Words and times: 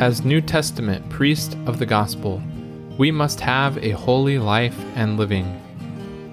As 0.00 0.24
New 0.24 0.40
Testament 0.40 1.06
priest 1.10 1.58
of 1.66 1.78
the 1.78 1.84
gospel, 1.84 2.42
we 2.96 3.10
must 3.10 3.38
have 3.40 3.76
a 3.84 3.90
holy 3.90 4.38
life 4.38 4.82
and 4.94 5.18
living. 5.18 5.60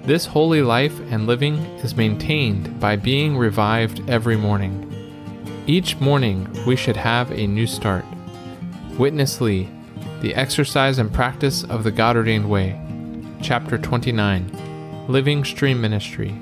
This 0.06 0.26
holy 0.26 0.62
life 0.62 0.98
and 1.12 1.28
living 1.28 1.58
is 1.84 1.94
maintained 1.94 2.80
by 2.80 2.96
being 2.96 3.36
revived 3.36 4.10
every 4.10 4.38
morning. 4.38 4.86
Each 5.68 6.00
morning, 6.00 6.48
we 6.66 6.78
should 6.78 6.96
have 6.96 7.30
a 7.32 7.46
new 7.46 7.68
start. 7.68 8.06
Witness 8.98 9.42
Lee, 9.42 9.70
The 10.22 10.34
Exercise 10.34 10.98
and 10.98 11.14
Practice 11.14 11.66
of 11.66 11.84
the 11.84 11.92
God 11.92 12.16
Ordained 12.16 12.50
Way, 12.50 12.80
Chapter 13.42 13.78
29 13.78 15.06
Living 15.10 15.44
Stream 15.44 15.82
Ministry. 15.82 16.34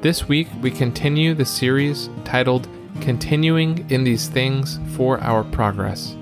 This 0.00 0.26
week, 0.26 0.48
we 0.60 0.72
continue 0.72 1.34
the 1.34 1.44
series 1.44 2.10
titled 2.24 2.66
Continuing 3.00 3.88
in 3.90 4.04
These 4.04 4.28
Things 4.28 4.78
for 4.96 5.20
Our 5.20 5.44
Progress, 5.44 6.16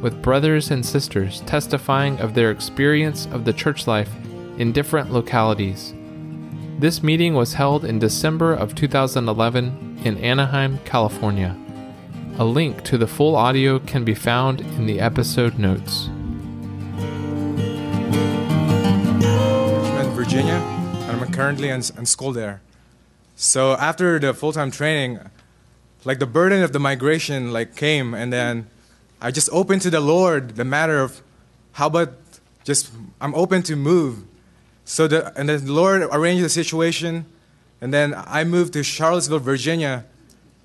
with 0.00 0.22
brothers 0.22 0.70
and 0.70 0.84
sisters 0.84 1.40
testifying 1.46 2.18
of 2.20 2.34
their 2.34 2.50
experience 2.50 3.26
of 3.32 3.44
the 3.44 3.52
church 3.52 3.86
life 3.86 4.10
in 4.58 4.72
different 4.72 5.12
localities. 5.12 5.94
This 6.78 7.02
meeting 7.02 7.34
was 7.34 7.54
held 7.54 7.84
in 7.84 7.98
December 7.98 8.54
of 8.54 8.74
2011 8.74 10.00
in 10.04 10.16
Anaheim, 10.18 10.78
California. 10.84 11.56
A 12.38 12.44
link 12.44 12.84
to 12.84 12.96
the 12.96 13.06
full 13.06 13.36
audio 13.36 13.78
can 13.78 14.04
be 14.04 14.14
found 14.14 14.60
in 14.60 14.86
the 14.86 14.98
episode 14.98 15.58
notes. 15.58 16.08
Richmond, 19.20 20.12
Virginia, 20.14 20.54
and 20.54 21.20
I'm 21.20 21.32
currently 21.32 21.68
in, 21.68 21.82
in 21.98 22.06
school 22.06 22.32
there. 22.32 22.62
So 23.36 23.72
after 23.72 24.18
the 24.18 24.32
full-time 24.32 24.70
training, 24.70 25.18
like 26.04 26.18
the 26.18 26.26
burden 26.26 26.62
of 26.62 26.72
the 26.72 26.78
migration 26.78 27.52
like 27.52 27.76
came, 27.76 28.14
and 28.14 28.32
then 28.32 28.68
I 29.20 29.30
just 29.30 29.48
opened 29.52 29.82
to 29.82 29.90
the 29.90 30.00
Lord 30.00 30.56
the 30.56 30.64
matter 30.64 31.00
of 31.00 31.20
how 31.72 31.86
about 31.86 32.14
just 32.64 32.90
I'm 33.20 33.34
open 33.34 33.62
to 33.64 33.76
move. 33.76 34.24
So 34.84 35.06
the 35.06 35.32
and 35.38 35.48
then 35.48 35.64
the 35.66 35.72
Lord 35.72 36.02
arranged 36.02 36.44
the 36.44 36.48
situation, 36.48 37.26
and 37.80 37.92
then 37.92 38.14
I 38.16 38.44
moved 38.44 38.72
to 38.74 38.82
Charlottesville, 38.82 39.38
Virginia, 39.38 40.04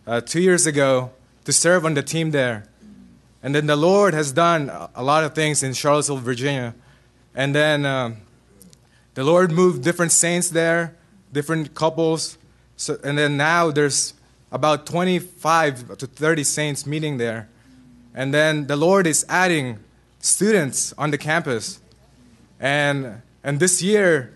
uh, 0.08 0.22
two 0.22 0.42
years 0.42 0.66
ago 0.66 1.12
to 1.46 1.54
serve 1.54 1.86
on 1.86 1.94
the 1.94 2.04
team 2.04 2.32
there. 2.32 2.68
And 3.44 3.54
then 3.54 3.68
the 3.68 3.76
Lord 3.76 4.16
has 4.16 4.32
done 4.32 4.72
a 4.96 5.04
lot 5.04 5.24
of 5.24 5.36
things 5.36 5.62
in 5.62 5.74
Charlottesville, 5.74 6.18
Virginia. 6.18 6.74
And 7.36 7.54
then 7.54 7.86
um, 7.86 8.18
the 9.14 9.24
Lord 9.24 9.52
moved 9.52 9.84
different 9.84 10.12
saints 10.12 10.50
there, 10.50 10.96
different 11.32 11.76
couples. 11.76 12.40
So, 12.76 12.98
and 13.04 13.18
then 13.18 13.38
now 13.38 13.70
there's 13.70 14.14
about 14.56 14.86
25 14.86 15.98
to 15.98 16.08
30 16.08 16.44
saints 16.46 16.86
meeting 16.86 17.18
there. 17.18 17.50
And 18.14 18.34
then 18.34 18.68
the 18.68 18.78
Lord 18.78 19.06
is 19.06 19.26
adding 19.28 19.80
students 20.20 20.94
on 20.98 21.12
the 21.12 21.18
campus. 21.18 21.82
And, 22.58 23.22
and 23.44 23.60
this 23.60 23.82
year, 23.82 24.34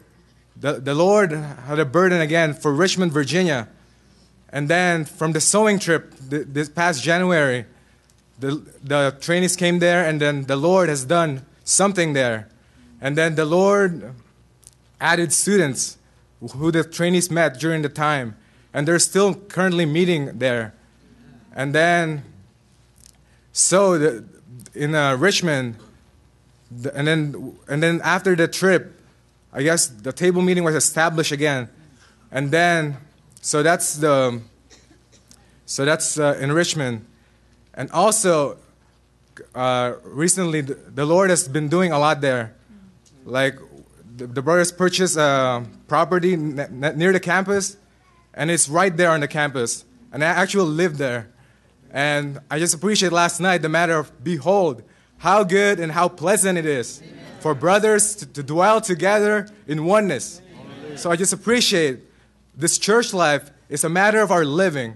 the, 0.58 0.74
the 0.74 0.94
Lord 0.94 1.32
had 1.32 1.80
a 1.80 1.86
burden 1.86 2.20
again 2.20 2.54
for 2.54 2.74
Richmond, 2.74 3.14
Virginia. 3.14 3.70
And 4.50 4.68
then 4.68 5.06
from 5.06 5.32
the 5.32 5.40
sowing 5.40 5.80
trip 5.80 6.14
th- 6.30 6.48
this 6.50 6.68
past 6.68 7.02
January, 7.02 7.66
the, 8.40 8.62
the 8.84 9.16
trainees 9.22 9.56
came 9.56 9.80
there, 9.80 10.06
and 10.06 10.20
then 10.20 10.44
the 10.44 10.58
Lord 10.58 10.90
has 10.90 11.06
done 11.06 11.46
something 11.64 12.12
there. 12.12 12.50
And 13.00 13.18
then 13.18 13.36
the 13.36 13.46
Lord 13.46 14.14
added 15.00 15.32
students 15.32 15.98
who 16.56 16.72
the 16.72 16.84
trainees 16.84 17.32
met 17.32 17.58
during 17.58 17.84
the 17.84 17.90
time, 17.90 18.36
and 18.74 18.88
they're 18.88 19.00
still 19.00 19.34
currently 19.34 19.86
meeting 19.86 20.40
there. 20.40 20.74
And 21.56 21.74
then, 21.74 22.24
so 23.52 23.98
the, 23.98 24.24
in 24.74 24.96
uh, 24.96 25.16
Richmond, 25.16 25.76
the, 26.72 26.96
and 26.96 27.08
then 27.08 27.58
and 27.68 27.82
then 27.82 28.02
after 28.04 28.36
the 28.36 28.48
trip, 28.48 28.94
I 29.52 29.64
guess 29.64 29.88
the 29.88 30.14
table 30.14 30.42
meeting 30.42 30.64
was 30.64 30.76
established 30.76 31.32
again, 31.32 31.70
and 32.32 32.52
then 32.52 32.98
so 33.42 33.64
that's 33.64 33.96
the 33.96 34.42
so 35.66 35.86
that's 35.86 36.20
uh, 36.20 36.38
in 36.40 36.52
Richmond, 36.52 37.06
and 37.74 37.90
also 37.92 38.58
uh, 39.56 39.94
recently 40.04 40.62
the, 40.62 40.76
the 40.76 41.06
Lord 41.06 41.30
has 41.30 41.48
been 41.48 41.70
doing 41.70 41.92
a 41.92 42.00
lot 42.00 42.22
there, 42.22 42.54
like 43.26 43.58
the, 44.16 44.28
the 44.28 44.42
brothers 44.42 44.72
purchased 44.72 45.18
a 45.18 45.66
property 45.88 46.34
n- 46.34 46.60
n- 46.60 46.98
near 46.98 47.12
the 47.12 47.20
campus, 47.20 47.78
and 48.40 48.50
it's 48.50 48.70
right 48.70 48.96
there 48.96 49.12
on 49.12 49.20
the 49.20 49.28
campus, 49.28 49.84
and 50.14 50.24
I 50.24 50.28
actually 50.28 50.72
live 50.72 50.98
there, 50.98 51.30
and 51.92 52.40
I 52.50 52.58
just 52.58 52.74
appreciate 52.74 53.12
last 53.12 53.42
night 53.42 53.62
the 53.62 53.68
matter 53.68 53.98
of 53.98 54.24
behold 54.24 54.82
how 55.18 55.44
good 55.44 55.78
and 55.78 55.92
how 55.92 56.08
pleasant 56.08 56.58
it 56.58 56.66
is 56.66 57.04
for 57.42 57.54
brothers 57.54 58.16
to, 58.16 58.26
to 58.26 58.42
dwell 58.42 58.80
together 58.80 59.50
in 59.68 59.84
oneness. 59.84 60.42
So 60.96 61.12
I 61.12 61.18
just 61.18 61.34
appreciate 61.34 62.00
this 62.56 62.78
church 62.78 63.14
life 63.14 63.52
is 63.68 63.84
a 63.84 63.90
matter 63.90 64.22
of 64.22 64.32
our 64.32 64.46
living. 64.46 64.96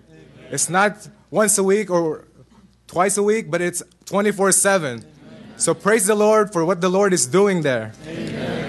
It's 0.50 0.70
not 0.70 1.10
once 1.30 1.58
a 1.58 1.64
week 1.64 1.90
or 1.92 2.26
twice 2.88 3.18
a 3.18 3.24
week, 3.24 3.52
but 3.52 3.60
it's 3.60 3.84
24 4.06 4.54
7. 4.54 5.06
So 5.58 5.74
praise 5.74 6.08
the 6.08 6.16
Lord 6.16 6.54
for 6.54 6.64
what 6.64 6.80
the 6.80 6.90
Lord 6.90 7.12
is 7.12 7.28
doing 7.28 7.62
there. 7.62 7.92
The 8.06 8.63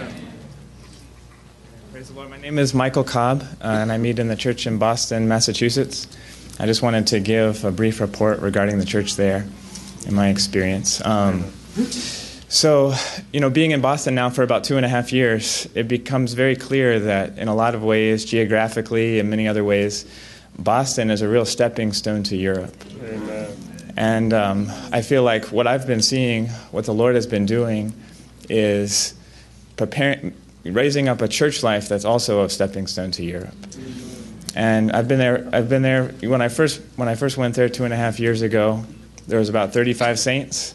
Lord. 2.15 2.31
My 2.31 2.37
name 2.37 2.61
is 2.61 2.75
Michael 2.75 3.03
Cobb, 3.03 3.43
uh, 3.61 3.67
and 3.67 3.91
I 3.91 3.99
meet 3.99 4.21
in 4.21 4.29
the 4.29 4.37
church 4.37 4.69
in 4.69 4.79
Boston, 4.79 5.27
Massachusetts. 5.27 6.07
I 6.61 6.67
just 6.67 6.81
wanted 6.81 7.09
to 7.09 7.19
give 7.19 7.65
a 7.65 7.73
brief 7.73 7.99
report 8.01 8.39
regarding 8.39 8.79
the 8.79 8.85
church 8.85 9.17
there 9.17 9.49
and 10.07 10.15
my 10.15 10.29
experience. 10.29 11.05
Um, 11.05 11.51
so, 12.49 12.95
you 13.33 13.41
know, 13.41 13.51
being 13.51 13.73
in 13.73 13.81
Boston 13.81 14.15
now 14.15 14.31
for 14.31 14.45
about 14.45 14.63
two 14.63 14.77
and 14.77 14.87
a 14.87 14.89
half 14.89 15.13
years, 15.13 15.69
it 15.75 15.89
becomes 15.89 16.35
very 16.35 16.55
clear 16.55 17.01
that 17.01 17.37
in 17.37 17.49
a 17.49 17.55
lot 17.55 17.75
of 17.75 17.83
ways, 17.83 18.25
geographically 18.25 19.19
and 19.19 19.29
many 19.29 19.49
other 19.49 19.65
ways, 19.65 20.05
Boston 20.57 21.11
is 21.11 21.21
a 21.21 21.29
real 21.29 21.45
stepping 21.45 21.93
stone 21.93 22.23
to 22.25 22.37
Europe. 22.37 22.77
And 23.97 24.33
um, 24.33 24.71
I 24.93 25.03
feel 25.03 25.25
like 25.25 25.47
what 25.47 25.67
I've 25.67 25.87
been 25.87 26.03
seeing, 26.03 26.47
what 26.71 26.85
the 26.85 26.95
Lord 26.95 27.17
has 27.17 27.27
been 27.27 27.47
doing, 27.47 27.93
is 28.49 29.15
preparing, 29.77 30.33
raising 30.65 31.09
up 31.09 31.21
a 31.23 31.29
church 31.29 31.63
life 31.63 31.89
that's 31.89 32.05
also 32.05 32.45
a 32.45 32.51
stepping 32.51 32.87
stone 32.87 33.11
to 33.13 33.25
Europe. 33.25 33.55
And 34.55 34.93
I've 34.93 35.09
been 35.09 35.19
there. 35.19 35.49
I've 35.53 35.69
been 35.69 35.83
there 35.83 36.09
when 36.23 36.41
I 36.41 36.49
first 36.49 36.81
when 36.97 37.09
I 37.09 37.17
first 37.17 37.37
went 37.37 37.55
there 37.57 37.69
two 37.69 37.85
and 37.85 37.93
a 37.93 37.97
half 37.97 38.21
years 38.21 38.43
ago. 38.43 38.85
There 39.27 39.39
was 39.39 39.49
about 39.49 39.73
35 39.73 40.19
saints, 40.19 40.75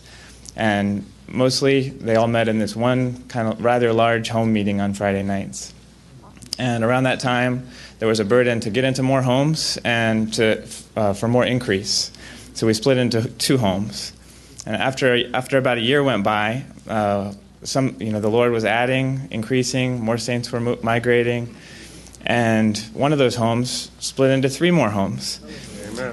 and 0.55 1.05
mostly 1.27 1.89
they 1.89 2.15
all 2.15 2.27
met 2.27 2.47
in 2.47 2.59
this 2.59 2.75
one 2.75 3.23
kind 3.27 3.47
of 3.47 3.63
rather 3.63 3.93
large 3.93 4.29
home 4.29 4.51
meeting 4.51 4.81
on 4.81 4.93
Friday 4.93 5.23
nights. 5.23 5.73
And 6.57 6.83
around 6.83 7.03
that 7.03 7.21
time, 7.21 7.69
there 7.99 8.07
was 8.07 8.19
a 8.19 8.25
burden 8.25 8.59
to 8.61 8.69
get 8.69 8.83
into 8.83 9.01
more 9.01 9.21
homes 9.21 9.77
and 9.85 10.33
to, 10.33 10.67
uh, 10.97 11.13
for 11.13 11.29
more 11.29 11.45
increase. 11.45 12.11
So 12.53 12.67
we 12.67 12.73
split 12.73 12.97
into 12.97 13.29
two 13.29 13.57
homes. 13.57 14.11
And 14.65 14.75
after, 14.75 15.33
after 15.33 15.57
about 15.57 15.77
a 15.77 15.81
year 15.81 16.03
went 16.03 16.25
by, 16.25 16.65
uh, 16.87 17.33
some, 17.63 17.97
you 17.99 18.11
know, 18.11 18.19
the 18.19 18.29
Lord 18.29 18.51
was 18.51 18.65
adding, 18.65 19.27
increasing, 19.31 19.99
more 20.01 20.17
saints 20.17 20.51
were 20.51 20.59
migrating. 20.59 21.55
And 22.25 22.77
one 22.93 23.13
of 23.13 23.19
those 23.19 23.35
homes 23.35 23.91
split 23.99 24.31
into 24.31 24.49
three 24.49 24.71
more 24.71 24.89
homes. 24.89 25.39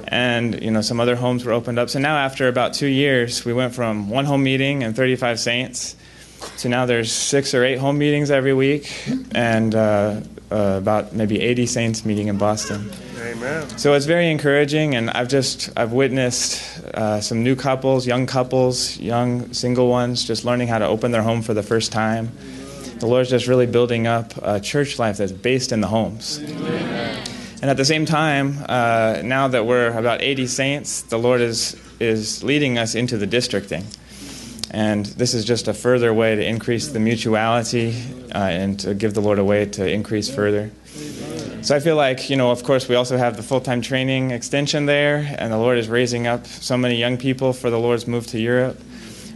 And 0.08 0.62
you 0.62 0.70
know 0.70 0.80
some 0.80 0.98
other 0.98 1.14
homes 1.14 1.44
were 1.44 1.52
opened 1.52 1.78
up. 1.78 1.90
So 1.90 2.00
now 2.00 2.16
after 2.16 2.48
about 2.48 2.74
two 2.74 2.88
years, 2.88 3.44
we 3.44 3.52
went 3.52 3.74
from 3.74 4.08
one 4.08 4.24
home 4.24 4.42
meeting 4.42 4.82
and 4.82 4.96
35 4.96 5.38
saints 5.38 5.94
to 6.58 6.68
now 6.68 6.86
there's 6.86 7.12
six 7.12 7.54
or 7.54 7.64
eight 7.64 7.78
home 7.78 7.98
meetings 7.98 8.30
every 8.30 8.54
week, 8.54 8.92
and 9.34 9.74
uh, 9.74 10.20
uh, 10.50 10.76
about 10.78 11.12
maybe 11.12 11.41
80 11.41 11.66
saints 11.66 12.04
meeting 12.04 12.28
in 12.28 12.38
Boston. 12.38 12.91
Amen. 13.18 13.68
So 13.78 13.94
it's 13.94 14.06
very 14.06 14.30
encouraging, 14.30 14.94
and 14.94 15.10
I've 15.10 15.28
just 15.28 15.71
I've 15.76 15.92
witnessed 15.92 16.84
uh, 16.94 17.21
some 17.21 17.42
new 17.42 17.56
couples, 17.56 18.06
young 18.06 18.26
couples, 18.26 18.98
young 18.98 19.53
single 19.53 19.88
ones, 19.88 20.24
just 20.24 20.44
learning 20.44 20.68
how 20.68 20.78
to 20.78 20.86
open 20.86 21.10
their 21.10 21.22
home 21.22 21.42
for 21.42 21.54
the 21.54 21.62
first 21.62 21.92
time. 21.92 22.30
The 22.98 23.06
Lord's 23.06 23.28
just 23.30 23.47
really 23.47 23.66
building 23.66 24.06
up 24.06 24.32
a 24.42 24.60
church 24.60 24.98
life 24.98 25.18
that's 25.18 25.32
based 25.32 25.72
in 25.72 25.80
the 25.80 25.88
homes. 25.88 26.38
And 26.38 27.71
at 27.71 27.76
the 27.76 27.84
same 27.84 28.06
time, 28.06 28.59
uh, 28.68 29.22
now 29.24 29.48
that 29.48 29.66
we're 29.66 29.97
about 29.97 30.22
80 30.22 30.47
saints, 30.47 31.03
the 31.03 31.18
Lord 31.18 31.41
is 31.41 31.76
is 31.98 32.44
leading 32.44 32.78
us 32.78 32.94
into 32.94 33.16
the 33.16 33.26
districting. 33.26 33.84
And 34.71 35.07
this 35.07 35.34
is 35.34 35.45
just 35.45 35.68
a 35.68 35.74
further 35.74 36.13
way 36.13 36.34
to 36.34 36.45
increase 36.45 36.89
the 36.89 36.98
mutuality 36.98 37.95
uh, 38.34 38.39
and 38.39 38.78
to 38.80 38.95
give 38.95 39.15
the 39.15 39.21
Lord 39.21 39.39
a 39.39 39.45
way 39.45 39.66
to 39.66 39.89
increase 39.89 40.28
further. 40.33 40.71
So 41.63 41.74
I 41.74 41.80
feel 41.80 41.97
like, 41.97 42.30
you 42.30 42.36
know, 42.36 42.51
of 42.51 42.63
course, 42.63 42.89
we 42.89 42.95
also 42.95 43.16
have 43.16 43.36
the 43.36 43.42
full 43.42 43.60
time 43.60 43.80
training 43.80 44.30
extension 44.30 44.86
there, 44.86 45.34
and 45.39 45.53
the 45.53 45.59
Lord 45.59 45.78
is 45.78 45.89
raising 45.89 46.27
up 46.27 46.47
so 46.47 46.77
many 46.77 46.97
young 46.97 47.16
people 47.16 47.53
for 47.53 47.71
the 47.71 47.78
Lord's 47.78 48.07
move 48.07 48.27
to 48.28 48.39
Europe. 48.39 48.80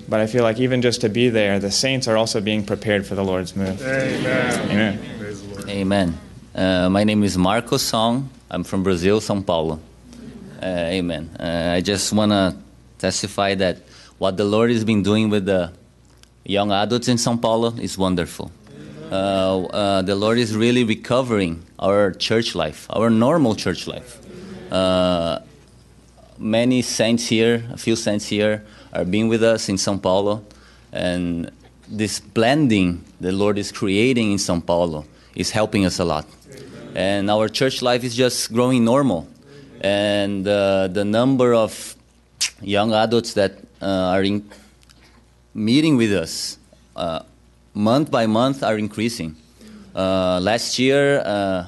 But 0.09 0.21
I 0.21 0.27
feel 0.27 0.43
like 0.43 0.59
even 0.59 0.83
just 0.83 1.01
to 1.03 1.09
be 1.09 1.29
there, 1.29 1.59
the 1.59 1.71
saints 1.71 2.09
are 2.09 2.17
also 2.17 2.41
being 2.41 2.65
prepared 2.65 3.07
for 3.07 3.15
the 3.15 3.25
Lord's 3.25 3.55
move. 3.55 3.81
Amen. 3.83 4.71
Amen. 4.71 5.19
Praise 5.19 5.43
the 5.43 5.55
Lord. 5.55 5.69
Amen. 5.69 6.19
Uh, 6.55 6.91
my 6.91 7.05
name 7.05 7.23
is 7.23 7.39
Marco 7.39 7.77
Song. 7.77 8.29
I'm 8.51 8.65
from 8.65 8.83
Brazil, 8.83 9.21
São 9.21 9.45
Paulo. 9.45 9.81
Uh, 10.61 10.67
amen. 10.67 11.31
Uh, 11.39 11.75
I 11.77 11.81
just 11.81 12.13
want 12.13 12.33
to 12.33 12.57
testify 12.99 13.55
that 13.55 13.79
what 14.21 14.37
the 14.37 14.45
Lord 14.45 14.71
has 14.71 14.85
been 14.85 15.03
doing 15.03 15.31
with 15.31 15.47
the 15.47 15.73
young 16.45 16.71
adults 16.73 17.09
in 17.09 17.17
Sao 17.17 17.37
Paulo 17.37 17.73
is 17.81 17.97
wonderful. 17.97 18.53
Uh, 19.11 19.65
uh, 19.65 20.03
the 20.03 20.15
Lord 20.15 20.37
is 20.37 20.55
really 20.55 20.85
recovering 20.85 21.65
our 21.79 22.13
church 22.13 22.55
life, 22.55 22.87
our 22.91 23.09
normal 23.09 23.55
church 23.55 23.87
life. 23.87 24.21
Uh, 24.71 25.39
many 26.37 26.83
saints 26.83 27.29
here, 27.29 27.65
a 27.73 27.79
few 27.79 27.97
saints 27.97 28.27
here, 28.27 28.63
are 28.93 29.07
being 29.07 29.29
with 29.29 29.43
us 29.43 29.71
in 29.71 29.79
Sao 29.79 29.97
Paulo, 29.97 30.45
and 30.93 31.51
this 31.89 32.21
blending 32.21 33.03
the 33.23 33.33
Lord 33.33 33.57
is 33.57 33.73
creating 33.73 34.33
in 34.33 34.39
Sao 34.39 34.61
Paulo 34.61 35.07
is 35.35 35.51
helping 35.51 35.87
us 35.87 35.99
a 35.99 36.05
lot. 36.05 36.27
And 36.95 37.31
our 37.31 37.49
church 37.49 37.81
life 37.81 38.05
is 38.05 38.15
just 38.15 38.53
growing 38.53 38.85
normal, 38.85 39.27
and 39.81 40.47
uh, 40.47 40.89
the 40.89 41.07
number 41.07 41.55
of 41.55 41.97
young 42.61 42.93
adults 42.93 43.33
that 43.33 43.70
are 43.81 44.23
in 44.23 44.49
meeting 45.55 45.97
with 45.97 46.13
us 46.13 46.59
uh, 46.97 47.23
month 47.75 48.11
by 48.11 48.27
month 48.27 48.63
are 48.63 48.79
increasing. 48.79 49.37
Uh, 49.95 50.39
last 50.41 50.79
year, 50.79 51.21
uh, 51.25 51.67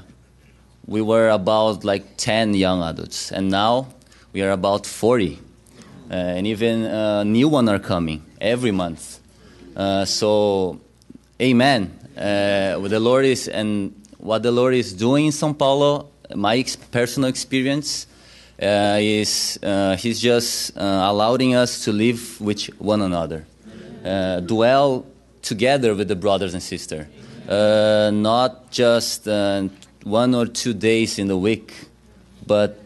we 0.86 1.00
were 1.00 1.30
about 1.30 1.84
like 1.84 2.16
10 2.16 2.54
young 2.54 2.82
adults, 2.82 3.32
and 3.32 3.50
now 3.50 3.88
we 4.32 4.42
are 4.42 4.50
about 4.50 4.86
40. 4.86 5.38
Uh, 6.10 6.14
and 6.14 6.46
even 6.46 6.84
uh, 6.84 7.24
new 7.24 7.48
one 7.48 7.68
are 7.68 7.78
coming 7.78 8.22
every 8.40 8.70
month. 8.70 9.20
Uh, 9.74 10.04
so, 10.04 10.78
amen. 11.40 11.98
Uh, 12.16 12.74
what 12.74 12.90
the 12.90 13.00
Lord 13.00 13.24
is 13.24 13.48
and 13.48 13.94
what 14.18 14.42
the 14.42 14.52
Lord 14.52 14.74
is 14.74 14.92
doing 14.92 15.26
in 15.26 15.32
São 15.32 15.56
Paulo, 15.56 16.10
my 16.34 16.56
ex- 16.56 16.76
personal 16.76 17.30
experience 17.30 18.06
uh, 18.62 18.98
is 19.00 19.58
uh, 19.62 19.96
He's 19.96 20.20
just 20.20 20.72
allowing 20.76 21.54
us 21.54 21.84
to 21.84 21.92
live 21.92 22.40
with 22.40 22.66
one 22.78 23.02
another, 23.02 23.44
dwell 24.46 25.04
together 25.42 25.94
with 25.94 26.08
the 26.08 26.16
brothers 26.16 26.54
and 26.54 26.62
sisters, 26.62 27.06
not 27.48 28.70
just 28.70 29.26
one 30.04 30.34
or 30.34 30.46
two 30.46 30.74
days 30.74 31.18
in 31.18 31.28
the 31.28 31.36
week, 31.36 31.74
but 32.46 32.78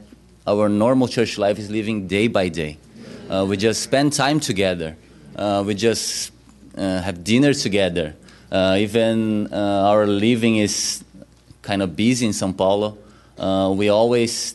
our 0.47 0.69
normal 0.69 1.09
church 1.09 1.39
life 1.39 1.59
is 1.59 1.71
living 1.71 2.07
day 2.07 2.29
by 2.29 2.49
day. 2.49 2.79
Uh, 3.29 3.45
we 3.49 3.57
just 3.57 3.83
spend 3.83 4.13
time 4.13 4.39
together. 4.39 4.97
Uh, 5.35 5.63
we 5.67 5.75
just 5.75 6.31
uh, 6.79 7.01
have 7.03 7.25
dinner 7.25 7.53
together. 7.53 8.15
Uh, 8.51 8.77
even 8.79 9.53
uh, 9.53 9.91
our 9.91 10.07
living 10.07 10.57
is 10.57 11.03
kind 11.63 11.83
of 11.83 11.97
busy 11.97 12.27
in 12.27 12.33
Sao 12.33 12.53
Paulo. 12.53 12.97
Uh, 13.37 13.75
we 13.77 13.89
always 13.89 14.55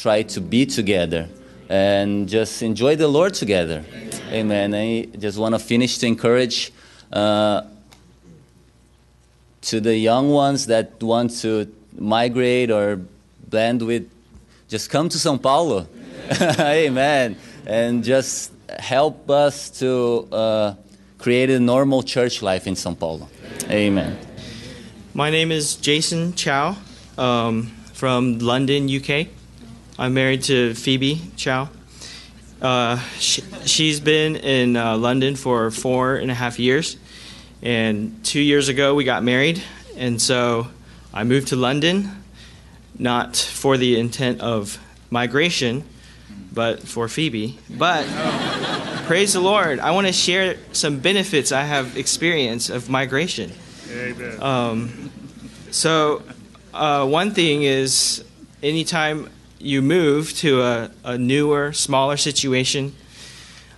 try 0.00 0.22
to 0.22 0.40
be 0.40 0.66
together 0.66 1.28
and 1.68 2.28
just 2.28 2.62
enjoy 2.62 2.96
the 2.96 3.08
Lord 3.08 3.34
together. 3.34 3.84
Amen. 4.30 4.74
I 4.74 5.06
just 5.18 5.38
want 5.38 5.54
to 5.54 5.58
finish 5.58 5.98
to 5.98 6.06
encourage 6.06 6.72
to 9.68 9.80
the 9.80 9.96
young 9.96 10.30
ones 10.30 10.66
that 10.66 11.02
want 11.02 11.30
to 11.40 11.70
migrate 11.98 12.70
or 12.70 13.00
blend 13.48 13.82
with, 13.82 14.08
just 14.68 14.90
come 14.90 15.08
to 15.08 15.18
Sao 15.18 15.36
Paulo. 15.36 15.86
Amen. 16.60 17.36
And 17.66 18.04
just 18.04 18.52
help 18.78 19.28
us 19.30 19.70
to 19.80 20.28
uh, 20.32 20.74
create 21.18 21.50
a 21.50 21.58
normal 21.58 22.02
church 22.02 22.42
life 22.42 22.66
in 22.66 22.76
Sao 22.76 22.94
Paulo. 22.94 23.28
Amen. 23.70 24.16
My 25.14 25.30
name 25.30 25.50
is 25.50 25.76
Jason 25.76 26.34
Chow 26.34 26.76
um, 27.16 27.66
from 27.92 28.38
London, 28.38 28.88
UK. 28.88 29.28
I'm 30.00 30.14
married 30.14 30.44
to 30.44 30.74
Phoebe 30.74 31.20
Chow. 31.34 31.68
Uh, 32.62 33.00
she, 33.18 33.88
has 33.88 33.98
been 33.98 34.36
in 34.36 34.76
uh, 34.76 34.96
London 34.96 35.34
for 35.34 35.72
four 35.72 36.14
and 36.14 36.30
a 36.30 36.34
half 36.34 36.60
years. 36.60 36.96
And 37.62 38.24
two 38.24 38.40
years 38.40 38.68
ago, 38.68 38.94
we 38.94 39.02
got 39.02 39.24
married. 39.24 39.60
And 39.96 40.22
so 40.22 40.68
I 41.12 41.24
moved 41.24 41.48
to 41.48 41.56
London, 41.56 42.12
not 42.96 43.34
for 43.36 43.76
the 43.76 43.98
intent 43.98 44.40
of 44.40 44.78
migration, 45.10 45.82
but 46.52 46.80
for 46.80 47.08
Phoebe. 47.08 47.58
But 47.68 48.06
praise 49.06 49.32
the 49.32 49.40
Lord, 49.40 49.80
I 49.80 49.90
want 49.90 50.06
to 50.06 50.12
share 50.12 50.58
some 50.70 51.00
benefits 51.00 51.50
I 51.50 51.62
have 51.62 51.96
experienced 51.96 52.70
of 52.70 52.88
migration. 52.88 53.50
Amen. 53.90 54.40
Um, 54.40 55.10
so, 55.72 56.22
uh, 56.72 57.04
one 57.04 57.32
thing 57.32 57.64
is 57.64 58.24
anytime 58.62 59.28
you 59.58 59.82
move 59.82 60.32
to 60.34 60.62
a, 60.62 60.90
a 61.04 61.18
newer, 61.18 61.72
smaller 61.72 62.16
situation, 62.16 62.94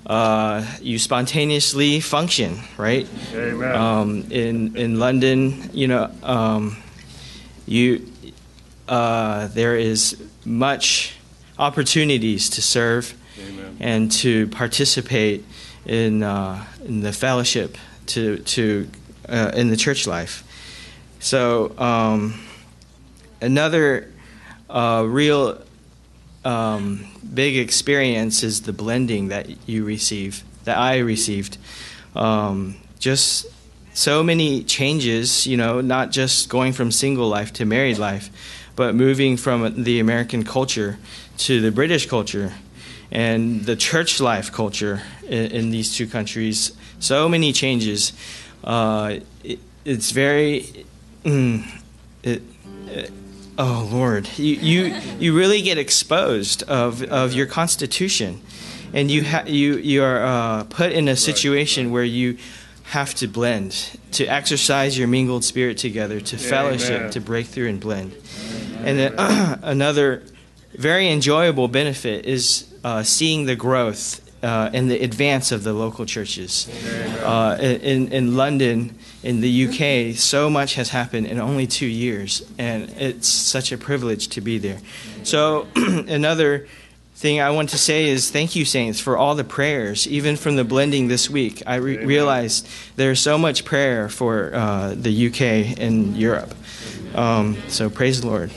uh, 0.06 0.66
you 0.80 0.98
spontaneously 0.98 2.00
function, 2.00 2.58
right? 2.76 3.06
Amen. 3.34 3.74
Um, 3.74 4.26
in 4.30 4.76
in 4.76 4.98
London, 4.98 5.70
you 5.72 5.88
know, 5.88 6.10
um, 6.22 6.76
you 7.66 8.10
uh, 8.88 9.48
there 9.48 9.76
is 9.76 10.16
much 10.44 11.16
opportunities 11.58 12.50
to 12.50 12.62
serve 12.62 13.14
Amen. 13.38 13.76
and 13.78 14.12
to 14.12 14.48
participate 14.48 15.44
in 15.86 16.22
uh, 16.22 16.64
in 16.84 17.00
the 17.00 17.12
fellowship 17.12 17.76
to 18.06 18.38
to 18.38 18.88
uh, 19.28 19.52
in 19.54 19.68
the 19.70 19.76
church 19.76 20.06
life. 20.06 20.44
So 21.20 21.78
um, 21.78 22.40
another 23.42 24.10
uh, 24.70 25.04
real 25.06 25.62
um, 26.44 27.06
big 27.34 27.56
experience 27.56 28.42
is 28.42 28.62
the 28.62 28.72
blending 28.72 29.28
that 29.28 29.68
you 29.68 29.84
receive, 29.84 30.42
that 30.64 30.78
I 30.78 30.98
received. 30.98 31.58
Um, 32.14 32.76
just 32.98 33.46
so 33.94 34.22
many 34.22 34.62
changes, 34.64 35.46
you 35.46 35.56
know, 35.56 35.80
not 35.80 36.10
just 36.10 36.48
going 36.48 36.72
from 36.72 36.90
single 36.90 37.28
life 37.28 37.52
to 37.54 37.64
married 37.64 37.98
life, 37.98 38.30
but 38.76 38.94
moving 38.94 39.36
from 39.36 39.82
the 39.82 40.00
American 40.00 40.44
culture 40.44 40.98
to 41.38 41.60
the 41.60 41.70
British 41.70 42.06
culture 42.06 42.52
and 43.10 43.64
the 43.64 43.76
church 43.76 44.20
life 44.20 44.52
culture 44.52 45.02
in, 45.24 45.50
in 45.50 45.70
these 45.70 45.94
two 45.94 46.06
countries. 46.06 46.72
So 46.98 47.28
many 47.28 47.52
changes. 47.52 48.12
Uh, 48.62 49.20
it, 49.42 49.58
it's 49.84 50.10
very. 50.12 50.86
Mm, 51.24 51.66
it, 52.22 52.42
it, 52.86 53.12
oh 53.60 53.88
Lord, 53.92 54.28
you, 54.38 54.54
you 54.54 55.00
you 55.18 55.36
really 55.36 55.62
get 55.62 55.78
exposed 55.78 56.62
of, 56.64 57.02
of 57.04 57.32
your 57.32 57.46
constitution, 57.46 58.40
and 58.92 59.10
you 59.10 59.24
ha- 59.24 59.44
you 59.46 59.76
you 59.76 60.02
are 60.02 60.24
uh, 60.24 60.64
put 60.64 60.92
in 60.92 61.08
a 61.08 61.16
situation 61.16 61.86
right, 61.86 61.92
where 61.92 62.04
you 62.04 62.38
have 62.84 63.14
to 63.16 63.28
blend, 63.28 63.98
to 64.12 64.24
exercise 64.26 64.98
your 64.98 65.06
mingled 65.06 65.44
spirit 65.44 65.78
together, 65.78 66.20
to 66.20 66.36
fellowship, 66.36 67.00
Amen. 67.00 67.10
to 67.10 67.20
break 67.20 67.46
through 67.46 67.68
and 67.68 67.80
blend. 67.80 68.12
Amen. 68.12 68.86
And 68.86 68.98
then, 68.98 69.14
uh, 69.18 69.58
another 69.62 70.22
very 70.72 71.10
enjoyable 71.10 71.68
benefit 71.68 72.24
is 72.24 72.72
uh, 72.82 73.02
seeing 73.02 73.44
the 73.44 73.56
growth 73.56 74.26
uh, 74.42 74.70
and 74.72 74.90
the 74.90 75.00
advance 75.02 75.52
of 75.52 75.64
the 75.64 75.72
local 75.72 76.06
churches. 76.06 76.68
Uh, 77.22 77.58
in, 77.60 78.08
in 78.10 78.36
London, 78.36 78.98
in 79.22 79.40
the 79.40 79.66
UK, 79.66 80.16
so 80.16 80.48
much 80.48 80.74
has 80.74 80.88
happened 80.90 81.26
in 81.26 81.38
only 81.38 81.66
two 81.66 81.86
years, 81.86 82.42
and 82.58 82.88
it's 82.90 83.28
such 83.28 83.72
a 83.72 83.78
privilege 83.78 84.28
to 84.28 84.40
be 84.40 84.58
there. 84.58 84.78
So, 85.24 85.66
another 85.76 86.66
thing 87.20 87.38
I 87.38 87.50
want 87.50 87.68
to 87.70 87.78
say 87.78 88.08
is 88.08 88.30
thank 88.30 88.56
you, 88.56 88.64
Saints, 88.64 88.98
for 88.98 89.18
all 89.18 89.34
the 89.34 89.44
prayers, 89.44 90.08
even 90.08 90.36
from 90.36 90.56
the 90.56 90.64
blending 90.64 91.08
this 91.08 91.28
week. 91.28 91.62
I 91.66 91.74
re- 91.74 92.02
realized 92.02 92.66
there's 92.96 93.20
so 93.20 93.36
much 93.36 93.66
prayer 93.66 94.08
for 94.08 94.54
uh, 94.54 94.94
the 94.94 95.26
UK 95.28 95.78
and 95.78 96.16
Europe. 96.16 96.54
Um, 97.14 97.58
so 97.68 97.90
praise 97.90 98.22
the 98.22 98.26
Lord. 98.26 98.50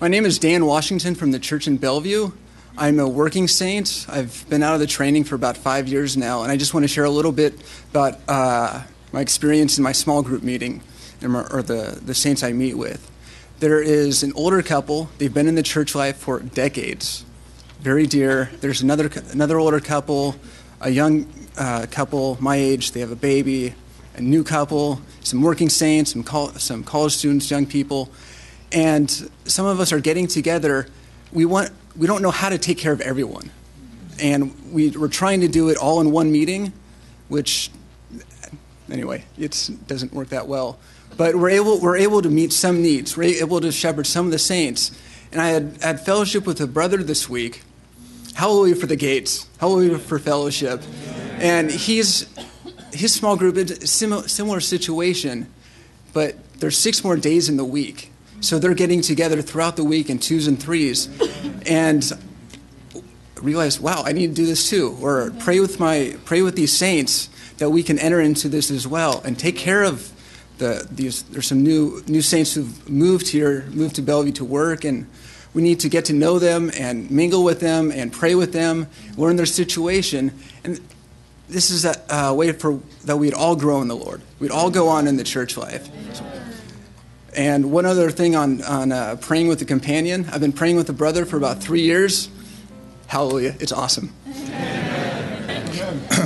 My 0.00 0.08
name 0.08 0.24
is 0.24 0.38
Dan 0.38 0.64
Washington 0.64 1.14
from 1.14 1.30
the 1.30 1.38
church 1.38 1.68
in 1.68 1.76
Bellevue. 1.76 2.32
I'm 2.76 2.98
a 2.98 3.06
working 3.06 3.48
saint. 3.48 4.06
I've 4.08 4.48
been 4.48 4.62
out 4.62 4.72
of 4.72 4.80
the 4.80 4.86
training 4.86 5.24
for 5.24 5.34
about 5.34 5.58
five 5.58 5.88
years 5.88 6.16
now, 6.16 6.42
and 6.42 6.50
I 6.50 6.56
just 6.56 6.72
want 6.72 6.84
to 6.84 6.88
share 6.88 7.04
a 7.04 7.10
little 7.10 7.30
bit 7.32 7.54
about 7.90 8.18
uh, 8.26 8.82
my 9.12 9.20
experience 9.20 9.76
in 9.76 9.84
my 9.84 9.92
small 9.92 10.22
group 10.22 10.42
meeting, 10.42 10.80
or 11.22 11.62
the, 11.62 12.00
the 12.02 12.14
saints 12.14 12.42
I 12.42 12.52
meet 12.52 12.74
with. 12.74 13.10
There 13.60 13.82
is 13.82 14.22
an 14.22 14.32
older 14.34 14.62
couple. 14.62 15.10
They've 15.18 15.32
been 15.32 15.48
in 15.48 15.54
the 15.54 15.62
church 15.62 15.94
life 15.94 16.16
for 16.16 16.40
decades, 16.40 17.26
very 17.80 18.06
dear. 18.06 18.50
There's 18.60 18.80
another 18.80 19.10
another 19.32 19.58
older 19.58 19.78
couple, 19.78 20.36
a 20.80 20.88
young 20.88 21.26
uh, 21.58 21.86
couple 21.90 22.38
my 22.40 22.56
age. 22.56 22.92
They 22.92 23.00
have 23.00 23.12
a 23.12 23.16
baby. 23.16 23.74
A 24.14 24.20
new 24.20 24.44
couple, 24.44 25.00
some 25.22 25.40
working 25.40 25.70
saints, 25.70 26.12
some 26.12 26.22
col- 26.22 26.52
some 26.52 26.84
college 26.84 27.14
students, 27.14 27.50
young 27.50 27.64
people, 27.64 28.10
and 28.70 29.10
some 29.46 29.64
of 29.64 29.80
us 29.80 29.90
are 29.90 30.00
getting 30.00 30.26
together. 30.26 30.86
We 31.32 31.46
want 31.46 31.70
we 31.96 32.06
don't 32.06 32.22
know 32.22 32.30
how 32.30 32.48
to 32.48 32.58
take 32.58 32.78
care 32.78 32.92
of 32.92 33.00
everyone, 33.00 33.50
and 34.20 34.72
we, 34.72 34.90
we're 34.90 35.08
trying 35.08 35.40
to 35.40 35.48
do 35.48 35.68
it 35.68 35.76
all 35.76 36.00
in 36.00 36.10
one 36.10 36.32
meeting, 36.32 36.72
which 37.28 37.70
anyway, 38.90 39.24
it 39.38 39.70
doesn't 39.86 40.12
work 40.12 40.28
that 40.28 40.46
well. 40.46 40.78
But 41.16 41.36
we're 41.36 41.50
able, 41.50 41.80
we're 41.80 41.96
able 41.96 42.22
to 42.22 42.30
meet 42.30 42.52
some 42.52 42.82
needs. 42.82 43.16
We're 43.16 43.42
able 43.42 43.60
to 43.60 43.72
shepherd 43.72 44.06
some 44.06 44.26
of 44.26 44.32
the 44.32 44.38
saints. 44.38 44.92
And 45.30 45.40
I 45.40 45.48
had, 45.48 45.78
had 45.82 46.00
fellowship 46.04 46.46
with 46.46 46.60
a 46.60 46.66
brother 46.66 47.02
this 47.02 47.28
week, 47.28 47.62
hallelujah 48.34 48.76
for 48.76 48.86
the 48.86 48.96
gates, 48.96 49.46
hallelujah 49.58 49.98
for 49.98 50.18
fellowship. 50.18 50.82
And 51.38 51.70
he's 51.70 52.28
his 52.92 53.14
small 53.14 53.36
group 53.36 53.56
is 53.56 53.90
similar, 53.90 54.28
similar 54.28 54.60
situation, 54.60 55.50
but 56.12 56.36
there's 56.60 56.76
six 56.76 57.02
more 57.02 57.16
days 57.16 57.48
in 57.48 57.56
the 57.56 57.64
week. 57.64 58.10
So 58.40 58.58
they're 58.58 58.74
getting 58.74 59.00
together 59.00 59.40
throughout 59.40 59.76
the 59.76 59.84
week 59.84 60.10
in 60.10 60.18
twos 60.18 60.46
and 60.46 60.60
threes. 60.60 61.08
And 61.66 62.10
realize, 63.42 63.80
wow, 63.80 64.02
I 64.04 64.12
need 64.12 64.28
to 64.28 64.34
do 64.34 64.46
this 64.46 64.70
too. 64.70 64.96
Or 65.00 65.32
pray 65.40 65.60
with 65.60 65.80
my 65.80 66.16
pray 66.24 66.42
with 66.42 66.56
these 66.56 66.74
saints 66.74 67.28
that 67.58 67.70
we 67.70 67.82
can 67.82 67.98
enter 67.98 68.20
into 68.20 68.48
this 68.48 68.70
as 68.70 68.86
well 68.86 69.20
and 69.24 69.38
take 69.38 69.56
care 69.56 69.82
of 69.82 70.12
the 70.58 70.86
these 70.90 71.22
there's 71.24 71.46
some 71.46 71.62
new 71.62 72.02
new 72.06 72.22
saints 72.22 72.54
who've 72.54 72.88
moved 72.88 73.28
here, 73.28 73.64
moved 73.70 73.96
to 73.96 74.02
Bellevue 74.02 74.32
to 74.32 74.44
work 74.44 74.84
and 74.84 75.06
we 75.54 75.60
need 75.60 75.80
to 75.80 75.88
get 75.88 76.06
to 76.06 76.12
know 76.12 76.38
them 76.38 76.70
and 76.78 77.10
mingle 77.10 77.44
with 77.44 77.60
them 77.60 77.90
and 77.90 78.10
pray 78.10 78.34
with 78.34 78.52
them, 78.52 78.86
learn 79.16 79.36
their 79.36 79.46
situation. 79.46 80.32
And 80.64 80.80
this 81.48 81.70
is 81.70 81.84
a 81.84 82.14
uh, 82.14 82.32
way 82.32 82.52
for 82.52 82.80
that 83.04 83.18
we'd 83.18 83.34
all 83.34 83.54
grow 83.54 83.82
in 83.82 83.88
the 83.88 83.96
Lord. 83.96 84.22
We'd 84.38 84.50
all 84.50 84.70
go 84.70 84.88
on 84.88 85.06
in 85.06 85.16
the 85.16 85.24
church 85.24 85.56
life. 85.58 85.90
And 87.34 87.72
one 87.72 87.86
other 87.86 88.10
thing 88.10 88.36
on, 88.36 88.62
on 88.62 88.92
uh, 88.92 89.16
praying 89.18 89.48
with 89.48 89.62
a 89.62 89.64
companion. 89.64 90.28
I've 90.30 90.40
been 90.40 90.52
praying 90.52 90.76
with 90.76 90.90
a 90.90 90.92
brother 90.92 91.24
for 91.24 91.38
about 91.38 91.62
three 91.62 91.80
years. 91.80 92.28
Hallelujah. 93.06 93.56
It's 93.58 93.72
awesome. 93.72 94.12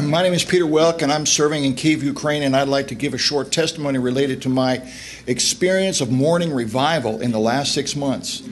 My 0.02 0.22
name 0.22 0.32
is 0.32 0.44
Peter 0.44 0.64
Welk, 0.64 1.02
and 1.02 1.12
I'm 1.12 1.24
serving 1.24 1.64
in 1.64 1.74
Kiev, 1.74 2.02
Ukraine, 2.02 2.42
and 2.42 2.56
I'd 2.56 2.66
like 2.66 2.88
to 2.88 2.96
give 2.96 3.14
a 3.14 3.18
short 3.18 3.52
testimony 3.52 3.98
related 3.98 4.42
to 4.42 4.48
my 4.48 4.82
experience 5.28 6.00
of 6.00 6.10
morning 6.10 6.52
revival 6.52 7.20
in 7.20 7.30
the 7.30 7.38
last 7.38 7.72
six 7.72 7.94
months. 7.94 8.42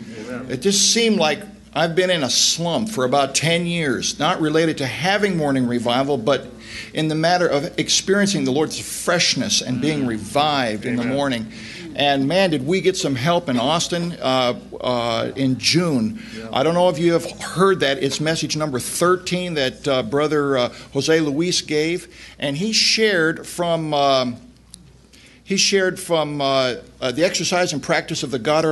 It 0.49 0.58
just 0.58 0.92
seemed 0.92 1.16
like 1.16 1.40
I've 1.73 1.96
been 1.96 2.11
in 2.11 2.23
a 2.23 2.30
slump 2.30 2.88
for 2.88 3.04
about 3.04 3.34
10 3.34 3.66
years, 3.66 4.18
not 4.20 4.40
related 4.40 4.78
to 4.78 4.87
having 4.87 5.37
morning 5.37 5.66
revival, 5.66 6.16
but 6.16 6.46
in 6.92 7.08
the 7.08 7.16
matter 7.16 7.49
of 7.49 7.78
experiencing 7.78 8.44
the 8.44 8.52
Lord's 8.52 8.78
freshness 8.78 9.61
and 9.61 9.80
being 9.80 10.06
revived 10.06 10.87
in 10.87 10.94
the 10.94 11.04
morning. 11.04 11.52
And 11.96 12.26
man, 12.26 12.50
did 12.50 12.66
we 12.66 12.80
get 12.80 12.96
some 12.96 13.14
help 13.14 13.48
in 13.48 13.58
Austin 13.58 14.12
uh, 14.20 14.58
uh, 14.80 15.32
in 15.36 15.58
June. 15.58 16.20
I 16.52 16.62
don't 16.62 16.74
know 16.74 16.88
if 16.88 16.98
you 16.98 17.12
have 17.12 17.30
heard 17.40 17.80
that. 17.80 18.02
It's 18.02 18.20
message 18.20 18.56
number 18.56 18.78
13 18.78 19.54
that 19.54 19.88
uh, 19.88 20.02
Brother 20.02 20.56
uh, 20.56 20.68
Jose 20.92 21.20
Luis 21.20 21.60
gave. 21.62 22.14
And 22.38 22.56
he 22.56 22.72
shared 22.72 23.46
from. 23.46 23.94
Um, 23.94 24.36
he 25.46 25.58
shared 25.58 26.00
from 26.00 26.40
uh, 26.40 26.76
uh, 27.02 27.12
the 27.12 27.22
exercise 27.22 27.74
and 27.74 27.82
practice 27.82 28.22
of 28.22 28.30
the 28.30 28.38
God, 28.38 28.64